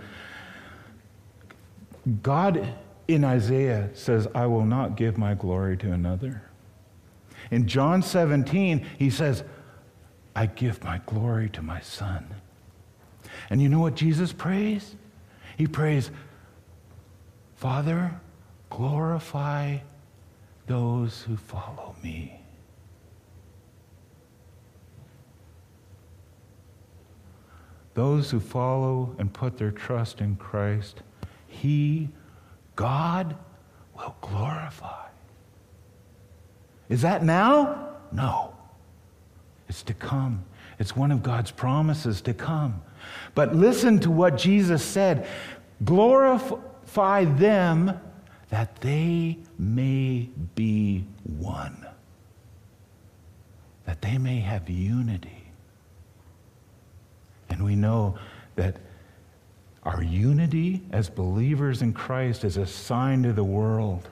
God 2.24 2.68
in 3.08 3.24
Isaiah 3.24 3.90
says, 3.94 4.28
I 4.34 4.48
will 4.48 4.66
not 4.66 4.96
give 4.96 5.18
my 5.18 5.36
glory 5.36 5.78
to 5.78 5.92
another. 5.92 6.42
In 7.52 7.68
John 7.68 8.02
17, 8.02 8.86
he 8.98 9.10
says, 9.10 9.44
I 10.36 10.46
give 10.48 10.84
my 10.84 11.02
glory 11.06 11.50
to 11.50 11.62
my 11.62 11.82
son. 11.82 12.36
And 13.50 13.62
you 13.62 13.70
know 13.70 13.80
what 13.80 13.96
Jesus 13.96 14.34
prays? 14.34 14.96
He 15.58 15.68
prays, 15.68 16.10
Father, 17.56 18.20
glorify 18.70 19.80
those 20.66 21.22
who 21.24 21.38
follow 21.38 21.96
me. 22.02 22.41
Those 27.94 28.32
who 28.32 28.40
follow 28.40 29.16
and 29.18 29.34
put 29.34 29.58
their 29.58 29.72
trust 29.72 30.22
in 30.22 30.36
Christ, 30.38 31.02
He, 31.48 32.10
God, 32.76 33.36
will 33.96 34.16
glorify. 34.22 35.08
Is 36.90 37.02
that 37.02 37.24
now? 37.24 37.90
No. 38.12 38.54
It's 39.70 39.84
to 39.84 39.94
come. 39.94 40.44
It's 40.80 40.96
one 40.96 41.12
of 41.12 41.24
God's 41.24 41.52
promises 41.52 42.22
to 42.22 42.34
come. 42.34 42.82
But 43.36 43.56
listen 43.56 44.00
to 44.00 44.12
what 44.12 44.38
Jesus 44.38 44.84
said 44.84 45.28
glorify 45.84 47.26
them 47.26 48.00
that 48.50 48.82
they 48.82 49.38
may 49.58 50.30
be 50.56 51.06
one, 51.24 51.88
that 53.86 54.02
they 54.02 54.18
may 54.18 54.40
have 54.40 54.70
unity. 54.70 55.41
And 57.62 57.68
we 57.68 57.76
know 57.76 58.16
that 58.56 58.78
our 59.84 60.02
unity 60.02 60.82
as 60.92 61.12
believers 61.12 61.84
in 61.84 61.94
Christ 61.94 62.44
is 62.44 62.58
a 62.58 62.66
sign 62.66 63.22
to 63.22 63.34
the 63.34 63.44
world, 63.44 64.10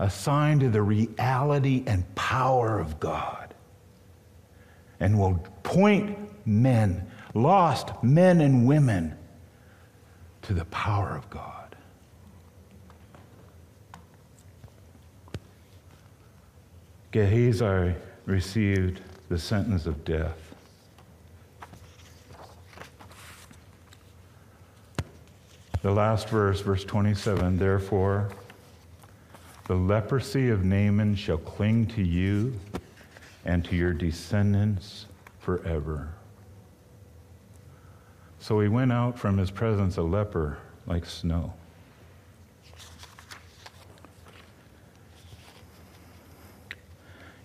a 0.00 0.10
sign 0.10 0.58
to 0.58 0.68
the 0.68 0.82
reality 0.82 1.84
and 1.86 2.12
power 2.16 2.80
of 2.80 2.98
God, 2.98 3.54
and 4.98 5.16
will 5.16 5.38
point 5.62 6.18
men, 6.44 7.08
lost 7.34 8.02
men 8.02 8.40
and 8.40 8.66
women, 8.66 9.16
to 10.42 10.52
the 10.52 10.64
power 10.64 11.16
of 11.16 11.30
God. 11.30 11.76
Gehazi 17.12 17.94
received 18.24 19.02
the 19.28 19.38
sentence 19.38 19.86
of 19.86 20.04
death. 20.04 20.45
The 25.82 25.90
last 25.90 26.28
verse, 26.28 26.60
verse 26.60 26.84
27 26.84 27.58
Therefore, 27.58 28.30
the 29.66 29.74
leprosy 29.74 30.48
of 30.48 30.64
Naaman 30.64 31.14
shall 31.14 31.38
cling 31.38 31.86
to 31.88 32.02
you 32.02 32.58
and 33.44 33.64
to 33.64 33.76
your 33.76 33.92
descendants 33.92 35.06
forever. 35.38 36.12
So 38.38 38.60
he 38.60 38.68
went 38.68 38.92
out 38.92 39.18
from 39.18 39.38
his 39.38 39.50
presence 39.50 39.96
a 39.96 40.02
leper 40.02 40.58
like 40.86 41.04
snow. 41.04 41.52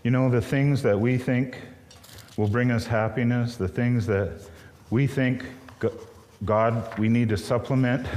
You 0.03 0.09
know, 0.11 0.29
the 0.29 0.41
things 0.41 0.81
that 0.83 0.99
we 0.99 1.17
think 1.17 1.57
will 2.37 2.47
bring 2.47 2.71
us 2.71 2.85
happiness, 2.85 3.55
the 3.55 3.67
things 3.67 4.07
that 4.07 4.41
we 4.89 5.05
think 5.05 5.45
God, 6.43 6.97
we 6.97 7.07
need 7.07 7.29
to 7.29 7.37
supplement 7.37 8.07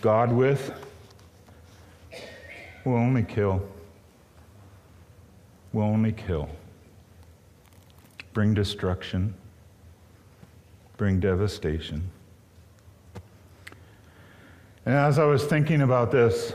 God 0.00 0.32
with, 0.32 0.72
will 2.84 2.94
only 2.94 3.24
kill. 3.24 3.66
Will 5.72 5.82
only 5.82 6.12
kill. 6.12 6.48
Bring 8.32 8.54
destruction, 8.54 9.34
bring 10.96 11.18
devastation. 11.18 12.08
And 14.84 14.94
as 14.94 15.18
I 15.18 15.24
was 15.24 15.44
thinking 15.44 15.82
about 15.82 16.12
this, 16.12 16.52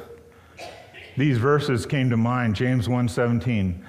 these 1.17 1.37
verses 1.37 1.85
came 1.85 2.09
to 2.09 2.17
mind 2.17 2.55
James 2.55 2.87
1:17 2.87 3.83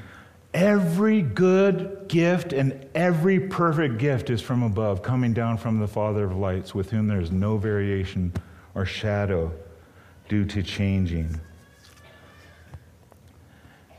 Every 0.54 1.22
good 1.22 2.08
gift 2.08 2.52
and 2.52 2.86
every 2.94 3.40
perfect 3.40 3.98
gift 3.98 4.28
is 4.28 4.42
from 4.42 4.62
above, 4.62 5.02
coming 5.02 5.32
down 5.32 5.56
from 5.56 5.78
the 5.78 5.88
Father 5.88 6.24
of 6.24 6.36
lights, 6.36 6.74
with 6.74 6.90
whom 6.90 7.08
there 7.08 7.20
is 7.20 7.30
no 7.30 7.56
variation 7.56 8.32
or 8.74 8.84
shadow 8.84 9.50
due 10.28 10.44
to 10.44 10.62
changing. 10.62 11.40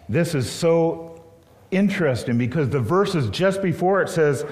This 0.08 0.36
is 0.36 0.52
so 0.52 1.24
interesting 1.72 2.38
because 2.38 2.70
the 2.70 2.80
verses 2.80 3.30
just 3.30 3.62
before 3.62 4.02
it 4.02 4.10
says, 4.10 4.46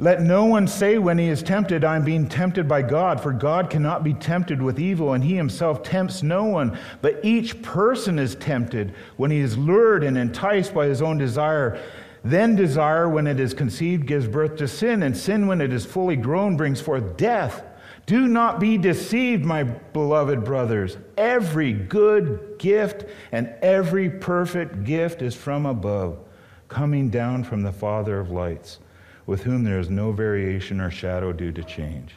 let 0.00 0.22
no 0.22 0.44
one 0.44 0.68
say 0.68 0.96
when 0.96 1.18
he 1.18 1.28
is 1.28 1.42
tempted, 1.42 1.82
I 1.82 1.96
am 1.96 2.04
being 2.04 2.28
tempted 2.28 2.68
by 2.68 2.82
God, 2.82 3.20
for 3.20 3.32
God 3.32 3.68
cannot 3.68 4.04
be 4.04 4.14
tempted 4.14 4.62
with 4.62 4.78
evil, 4.78 5.12
and 5.12 5.24
he 5.24 5.34
himself 5.34 5.82
tempts 5.82 6.22
no 6.22 6.44
one. 6.44 6.78
But 7.02 7.18
each 7.24 7.60
person 7.62 8.16
is 8.16 8.36
tempted 8.36 8.94
when 9.16 9.32
he 9.32 9.40
is 9.40 9.58
lured 9.58 10.04
and 10.04 10.16
enticed 10.16 10.72
by 10.72 10.86
his 10.86 11.02
own 11.02 11.18
desire. 11.18 11.82
Then 12.22 12.54
desire, 12.54 13.08
when 13.08 13.26
it 13.26 13.40
is 13.40 13.52
conceived, 13.54 14.06
gives 14.06 14.28
birth 14.28 14.56
to 14.58 14.68
sin, 14.68 15.02
and 15.02 15.16
sin, 15.16 15.48
when 15.48 15.60
it 15.60 15.72
is 15.72 15.84
fully 15.84 16.16
grown, 16.16 16.56
brings 16.56 16.80
forth 16.80 17.16
death. 17.16 17.64
Do 18.06 18.28
not 18.28 18.60
be 18.60 18.78
deceived, 18.78 19.44
my 19.44 19.64
beloved 19.64 20.44
brothers. 20.44 20.96
Every 21.16 21.72
good 21.72 22.56
gift 22.60 23.04
and 23.32 23.52
every 23.62 24.08
perfect 24.08 24.84
gift 24.84 25.22
is 25.22 25.34
from 25.34 25.66
above, 25.66 26.20
coming 26.68 27.10
down 27.10 27.42
from 27.42 27.62
the 27.62 27.72
Father 27.72 28.20
of 28.20 28.30
lights 28.30 28.78
with 29.28 29.42
whom 29.42 29.62
there 29.62 29.78
is 29.78 29.90
no 29.90 30.10
variation 30.10 30.80
or 30.80 30.90
shadow 30.90 31.34
due 31.34 31.52
to 31.52 31.62
change. 31.62 32.14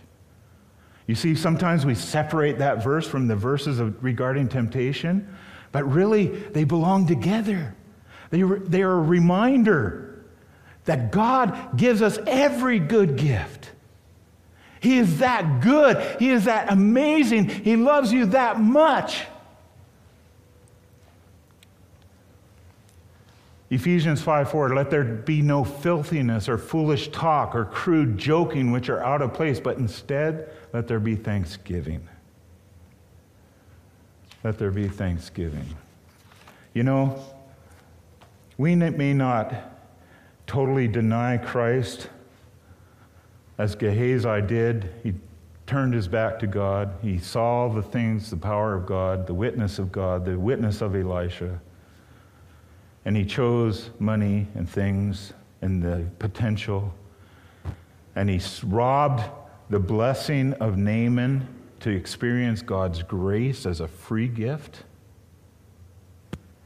You 1.07 1.15
see, 1.15 1.35
sometimes 1.35 1.85
we 1.85 1.93
separate 1.93 2.59
that 2.59 2.81
verse 2.81 3.05
from 3.05 3.27
the 3.27 3.35
verses 3.35 3.79
of, 3.79 4.01
regarding 4.01 4.47
temptation, 4.47 5.27
but 5.73 5.83
really 5.83 6.27
they 6.27 6.63
belong 6.63 7.07
together. 7.07 7.75
They, 8.29 8.43
they 8.43 8.81
are 8.81 8.93
a 8.93 9.01
reminder 9.01 10.23
that 10.85 11.11
God 11.11 11.75
gives 11.75 12.01
us 12.01 12.17
every 12.25 12.79
good 12.79 13.17
gift. 13.17 13.71
He 14.79 14.97
is 14.97 15.19
that 15.19 15.59
good. 15.61 16.17
He 16.17 16.29
is 16.29 16.45
that 16.45 16.71
amazing. 16.71 17.49
He 17.49 17.75
loves 17.75 18.13
you 18.13 18.27
that 18.27 18.61
much. 18.61 19.25
Ephesians 23.71 24.21
5 24.21 24.51
4, 24.51 24.75
let 24.75 24.91
there 24.91 25.05
be 25.05 25.41
no 25.41 25.63
filthiness 25.63 26.49
or 26.49 26.57
foolish 26.57 27.07
talk 27.07 27.55
or 27.55 27.63
crude 27.63 28.17
joking 28.17 28.71
which 28.71 28.89
are 28.89 29.01
out 29.01 29.21
of 29.21 29.33
place, 29.33 29.61
but 29.61 29.77
instead 29.77 30.49
let 30.73 30.89
there 30.89 30.99
be 30.99 31.15
thanksgiving. 31.15 32.05
Let 34.43 34.57
there 34.57 34.71
be 34.71 34.89
thanksgiving. 34.89 35.65
You 36.73 36.83
know, 36.83 37.23
we 38.57 38.75
may 38.75 39.13
not 39.13 39.53
totally 40.47 40.89
deny 40.89 41.37
Christ 41.37 42.09
as 43.57 43.75
Gehazi 43.75 44.41
did. 44.41 44.89
He 45.01 45.13
turned 45.65 45.93
his 45.93 46.09
back 46.09 46.39
to 46.39 46.47
God. 46.47 46.93
He 47.01 47.19
saw 47.19 47.69
the 47.69 47.83
things, 47.83 48.31
the 48.31 48.35
power 48.35 48.75
of 48.75 48.85
God, 48.85 49.27
the 49.27 49.33
witness 49.33 49.79
of 49.79 49.93
God, 49.93 50.25
the 50.25 50.37
witness 50.37 50.81
of 50.81 50.93
Elisha. 50.93 51.61
And 53.05 53.17
he 53.17 53.25
chose 53.25 53.89
money 53.99 54.47
and 54.53 54.69
things 54.69 55.33
and 55.61 55.81
the 55.81 56.05
potential. 56.19 56.93
And 58.15 58.29
he 58.29 58.41
robbed 58.63 59.23
the 59.69 59.79
blessing 59.79 60.53
of 60.55 60.77
Naaman 60.77 61.47
to 61.79 61.89
experience 61.89 62.61
God's 62.61 63.01
grace 63.01 63.65
as 63.65 63.79
a 63.79 63.87
free 63.87 64.27
gift 64.27 64.83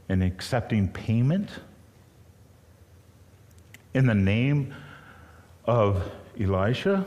and 0.08 0.22
accepting 0.22 0.88
payment 0.88 1.50
in 3.94 4.06
the 4.06 4.14
name 4.14 4.74
of 5.64 6.10
Elisha, 6.38 7.06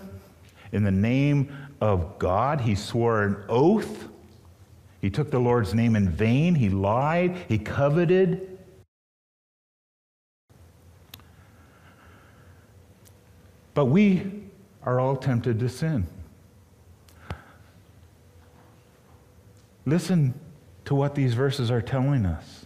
in 0.71 0.83
the 0.83 0.91
name 0.91 1.55
of 1.81 2.17
God. 2.17 2.61
He 2.61 2.75
swore 2.75 3.23
an 3.23 3.43
oath. 3.47 4.07
He 5.01 5.09
took 5.09 5.29
the 5.31 5.39
Lord's 5.39 5.73
name 5.73 5.95
in 5.95 6.09
vain. 6.09 6.55
He 6.55 6.69
lied. 6.69 7.37
He 7.47 7.59
coveted. 7.59 8.48
But 13.79 13.85
we 13.85 14.29
are 14.83 14.99
all 14.99 15.15
tempted 15.15 15.57
to 15.61 15.69
sin. 15.69 16.05
Listen 19.85 20.37
to 20.83 20.93
what 20.93 21.15
these 21.15 21.33
verses 21.33 21.71
are 21.71 21.81
telling 21.81 22.25
us. 22.25 22.65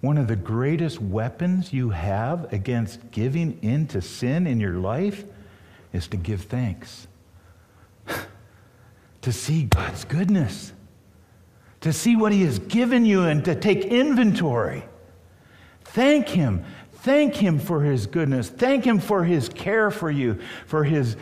one 0.00 0.16
of 0.16 0.28
the 0.28 0.36
greatest 0.36 0.98
weapons 0.98 1.74
you 1.74 1.90
have 1.90 2.50
against 2.54 3.10
giving 3.10 3.58
in 3.60 3.86
to 3.88 4.00
sin 4.00 4.46
in 4.46 4.60
your 4.60 4.78
life 4.78 5.24
is 5.92 6.08
to 6.08 6.16
give 6.16 6.44
thanks. 6.44 7.06
to 9.20 9.30
see 9.30 9.64
God's 9.64 10.06
goodness, 10.06 10.72
to 11.82 11.92
see 11.92 12.16
what 12.16 12.32
He 12.32 12.44
has 12.44 12.58
given 12.60 13.04
you, 13.04 13.24
and 13.24 13.44
to 13.44 13.54
take 13.54 13.84
inventory. 13.84 14.84
Thank 15.84 16.28
Him. 16.28 16.64
Thank 17.00 17.36
Him 17.36 17.58
for 17.58 17.82
His 17.82 18.06
goodness. 18.06 18.48
Thank 18.48 18.84
Him 18.84 18.98
for 18.98 19.24
His 19.24 19.48
care 19.48 19.90
for 19.90 20.10
you, 20.10 20.38
for 20.66 20.84
His, 20.84 21.16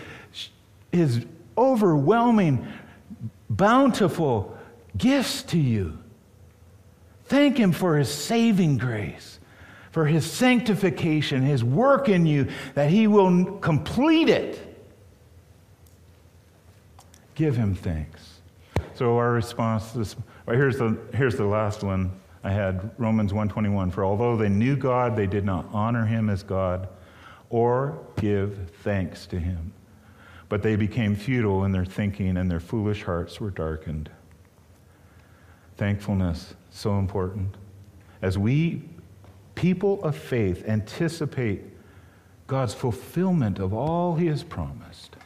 his 0.92 1.24
overwhelming, 1.56 2.66
bountiful 3.48 4.56
gifts 4.96 5.42
to 5.44 5.58
you. 5.58 5.98
Thank 7.26 7.58
Him 7.58 7.72
for 7.72 7.96
His 7.96 8.12
saving 8.12 8.78
grace, 8.78 9.38
for 9.92 10.06
His 10.06 10.28
sanctification, 10.28 11.42
His 11.42 11.62
work 11.62 12.08
in 12.08 12.26
you, 12.26 12.48
that 12.74 12.90
He 12.90 13.06
will 13.06 13.58
complete 13.58 14.28
it. 14.28 14.64
Give 17.36 17.56
Him 17.56 17.76
thanks. 17.76 18.40
So 18.94 19.16
our 19.16 19.30
response 19.30 19.92
this 19.92 20.16
well, 20.44 20.56
here's 20.56 20.78
the 20.78 20.98
here's 21.14 21.36
the 21.36 21.44
last 21.44 21.84
one 21.84 22.10
I 22.48 22.52
had 22.52 22.90
Romans 22.98 23.32
121 23.32 23.90
for 23.90 24.04
although 24.04 24.36
they 24.36 24.48
knew 24.48 24.76
God 24.76 25.16
they 25.16 25.26
did 25.26 25.44
not 25.44 25.66
honor 25.72 26.06
him 26.06 26.30
as 26.30 26.42
God 26.42 26.88
or 27.50 27.98
give 28.16 28.70
thanks 28.82 29.26
to 29.26 29.38
him 29.38 29.72
but 30.48 30.62
they 30.62 30.76
became 30.76 31.14
futile 31.14 31.64
in 31.64 31.72
their 31.72 31.84
thinking 31.84 32.36
and 32.36 32.50
their 32.50 32.60
foolish 32.60 33.02
hearts 33.02 33.40
were 33.40 33.50
darkened 33.50 34.10
thankfulness 35.78 36.54
so 36.70 36.98
important. 36.98 37.56
As 38.20 38.36
we, 38.36 38.82
people 39.54 40.02
of 40.02 40.16
faith, 40.16 40.64
anticipate 40.68 41.62
God's 42.46 42.74
fulfillment 42.74 43.58
of 43.58 43.72
all 43.72 44.16
he 44.16 44.26
has 44.26 44.42
promised. 44.42 45.16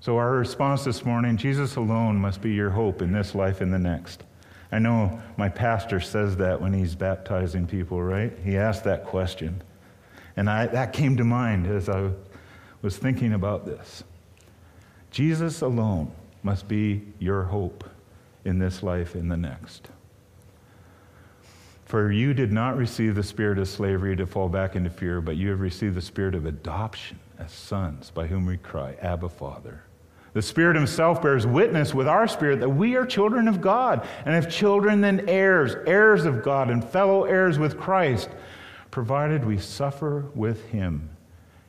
So, 0.00 0.18
our 0.18 0.32
response 0.32 0.84
this 0.84 1.04
morning 1.04 1.36
Jesus 1.36 1.76
alone 1.76 2.16
must 2.16 2.40
be 2.40 2.52
your 2.52 2.70
hope 2.70 3.02
in 3.02 3.12
this 3.12 3.34
life 3.34 3.60
and 3.60 3.72
the 3.72 3.78
next. 3.78 4.24
I 4.72 4.78
know 4.78 5.20
my 5.36 5.48
pastor 5.48 6.00
says 6.00 6.36
that 6.36 6.60
when 6.60 6.72
he's 6.72 6.94
baptizing 6.94 7.66
people, 7.66 8.02
right? 8.02 8.36
He 8.44 8.56
asked 8.56 8.84
that 8.84 9.04
question. 9.04 9.62
And 10.36 10.50
I, 10.50 10.66
that 10.66 10.92
came 10.92 11.16
to 11.16 11.24
mind 11.24 11.66
as 11.66 11.88
I 11.88 12.10
was 12.82 12.96
thinking 12.96 13.32
about 13.32 13.64
this. 13.64 14.04
Jesus 15.10 15.62
alone 15.62 16.12
must 16.42 16.68
be 16.68 17.02
your 17.18 17.44
hope 17.44 17.84
in 18.44 18.58
this 18.58 18.82
life 18.82 19.14
and 19.14 19.30
the 19.30 19.36
next. 19.36 19.88
For 21.86 22.10
you 22.10 22.34
did 22.34 22.52
not 22.52 22.76
receive 22.76 23.14
the 23.14 23.22
spirit 23.22 23.58
of 23.58 23.68
slavery 23.68 24.16
to 24.16 24.26
fall 24.26 24.48
back 24.48 24.74
into 24.74 24.90
fear, 24.90 25.20
but 25.20 25.36
you 25.36 25.50
have 25.50 25.60
received 25.60 25.94
the 25.94 26.02
spirit 26.02 26.34
of 26.34 26.44
adoption 26.44 27.18
as 27.38 27.52
sons, 27.52 28.10
by 28.10 28.26
whom 28.26 28.44
we 28.44 28.56
cry, 28.56 28.96
Abba, 29.00 29.28
Father. 29.28 29.82
The 30.36 30.42
Spirit 30.42 30.76
Himself 30.76 31.22
bears 31.22 31.46
witness 31.46 31.94
with 31.94 32.06
our 32.06 32.28
spirit 32.28 32.60
that 32.60 32.68
we 32.68 32.94
are 32.94 33.06
children 33.06 33.48
of 33.48 33.62
God, 33.62 34.06
and 34.26 34.34
if 34.34 34.54
children, 34.54 35.00
then 35.00 35.26
heirs, 35.30 35.76
heirs 35.86 36.26
of 36.26 36.42
God, 36.42 36.68
and 36.68 36.84
fellow 36.84 37.24
heirs 37.24 37.58
with 37.58 37.78
Christ, 37.78 38.28
provided 38.90 39.46
we 39.46 39.56
suffer 39.56 40.26
with 40.34 40.68
Him, 40.68 41.08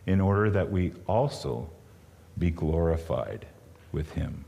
in 0.05 0.19
order 0.19 0.49
that 0.49 0.69
we 0.69 0.91
also 1.07 1.69
be 2.37 2.51
glorified 2.51 3.47
with 3.93 4.11
Him. 4.11 4.43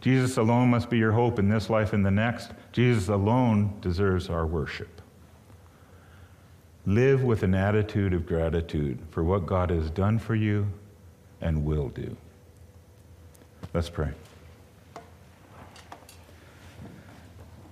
Jesus 0.00 0.36
alone 0.36 0.70
must 0.70 0.88
be 0.88 0.98
your 0.98 1.10
hope 1.10 1.40
in 1.40 1.48
this 1.48 1.68
life 1.68 1.92
and 1.92 2.06
the 2.06 2.12
next. 2.12 2.52
Jesus 2.70 3.08
alone 3.08 3.76
deserves 3.80 4.30
our 4.30 4.46
worship. 4.46 5.02
Live 6.86 7.24
with 7.24 7.42
an 7.42 7.56
attitude 7.56 8.14
of 8.14 8.24
gratitude 8.24 9.00
for 9.10 9.24
what 9.24 9.46
God 9.46 9.70
has 9.70 9.90
done 9.90 10.20
for 10.20 10.36
you 10.36 10.68
and 11.40 11.64
will 11.64 11.88
do. 11.88 12.16
Let's 13.72 13.90
pray. 13.90 14.10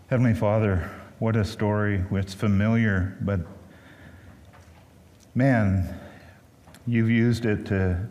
Heavenly 0.08 0.34
Father, 0.34 0.90
what 1.18 1.36
a 1.36 1.44
story. 1.44 2.04
It's 2.12 2.34
familiar, 2.34 3.16
but 3.20 3.40
man, 5.34 5.98
you've 6.86 7.10
used 7.10 7.44
it 7.44 7.66
to 7.66 8.08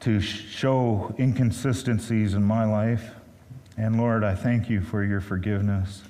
to 0.00 0.20
show 0.20 1.14
inconsistencies 1.18 2.34
in 2.34 2.42
my 2.42 2.64
life. 2.64 3.10
And 3.76 3.98
Lord, 3.98 4.24
I 4.24 4.34
thank 4.34 4.70
you 4.70 4.80
for 4.80 5.04
your 5.04 5.20
forgiveness. 5.20 6.02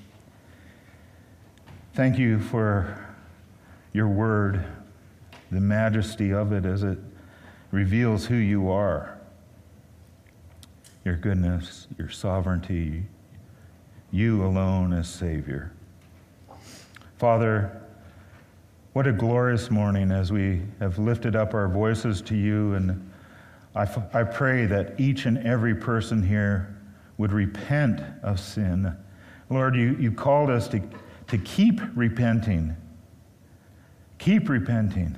Thank 1.95 2.19
you 2.19 2.39
for 2.39 3.07
your 3.93 4.09
word, 4.09 4.65
the 5.51 5.61
majesty 5.61 6.33
of 6.33 6.53
it 6.53 6.65
as 6.65 6.83
it 6.83 6.99
reveals 7.71 8.27
who 8.27 8.37
you 8.37 8.71
are, 8.71 9.19
your 11.05 11.17
goodness, 11.17 11.87
your 11.99 12.09
sovereignty, 12.09 13.05
you 14.11 14.45
alone 14.45 14.93
as 14.93 15.09
Savior. 15.09 15.73
Father, 17.19 17.83
what 18.93 19.07
a 19.07 19.13
glorious 19.13 19.71
morning 19.71 20.11
as 20.11 20.33
we 20.33 20.63
have 20.81 20.99
lifted 20.99 21.37
up 21.37 21.55
our 21.55 21.69
voices 21.69 22.23
to 22.23 22.35
you 22.37 22.75
and 22.75 23.11
I, 23.75 23.83
f- 23.83 24.15
I 24.15 24.25
pray 24.25 24.67
that 24.67 24.99
each 24.99 25.27
and 25.27 25.39
every 25.47 25.75
person 25.75 26.23
here 26.23 26.77
would 27.17 27.33
repent 27.33 28.01
of 28.23 28.41
sin. 28.41 28.97
Lord, 29.51 29.77
you, 29.77 29.97
you 30.01 30.11
called 30.11 30.51
us 30.51 30.69
to, 30.69 30.83
to 31.29 31.39
keep 31.39 31.81
repenting. 31.95 32.77
Keep 34.19 34.49
repenting 34.49 35.17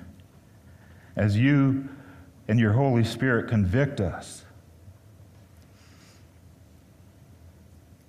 as 1.16 1.38
you 1.38 1.88
and 2.51 2.59
your 2.59 2.72
Holy 2.72 3.05
Spirit 3.05 3.48
convict 3.48 4.01
us. 4.01 4.44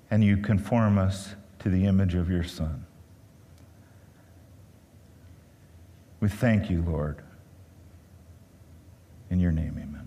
And 0.10 0.24
you 0.24 0.38
conform 0.38 0.98
us 0.98 1.36
to 1.60 1.70
the 1.70 1.86
image 1.86 2.16
of 2.16 2.28
your 2.28 2.44
Son. 2.44 2.88
We 6.20 6.28
thank 6.28 6.72
you, 6.72 6.82
Lord. 6.82 7.22
In 9.30 9.40
your 9.40 9.52
name, 9.52 9.78
amen. 9.78 10.01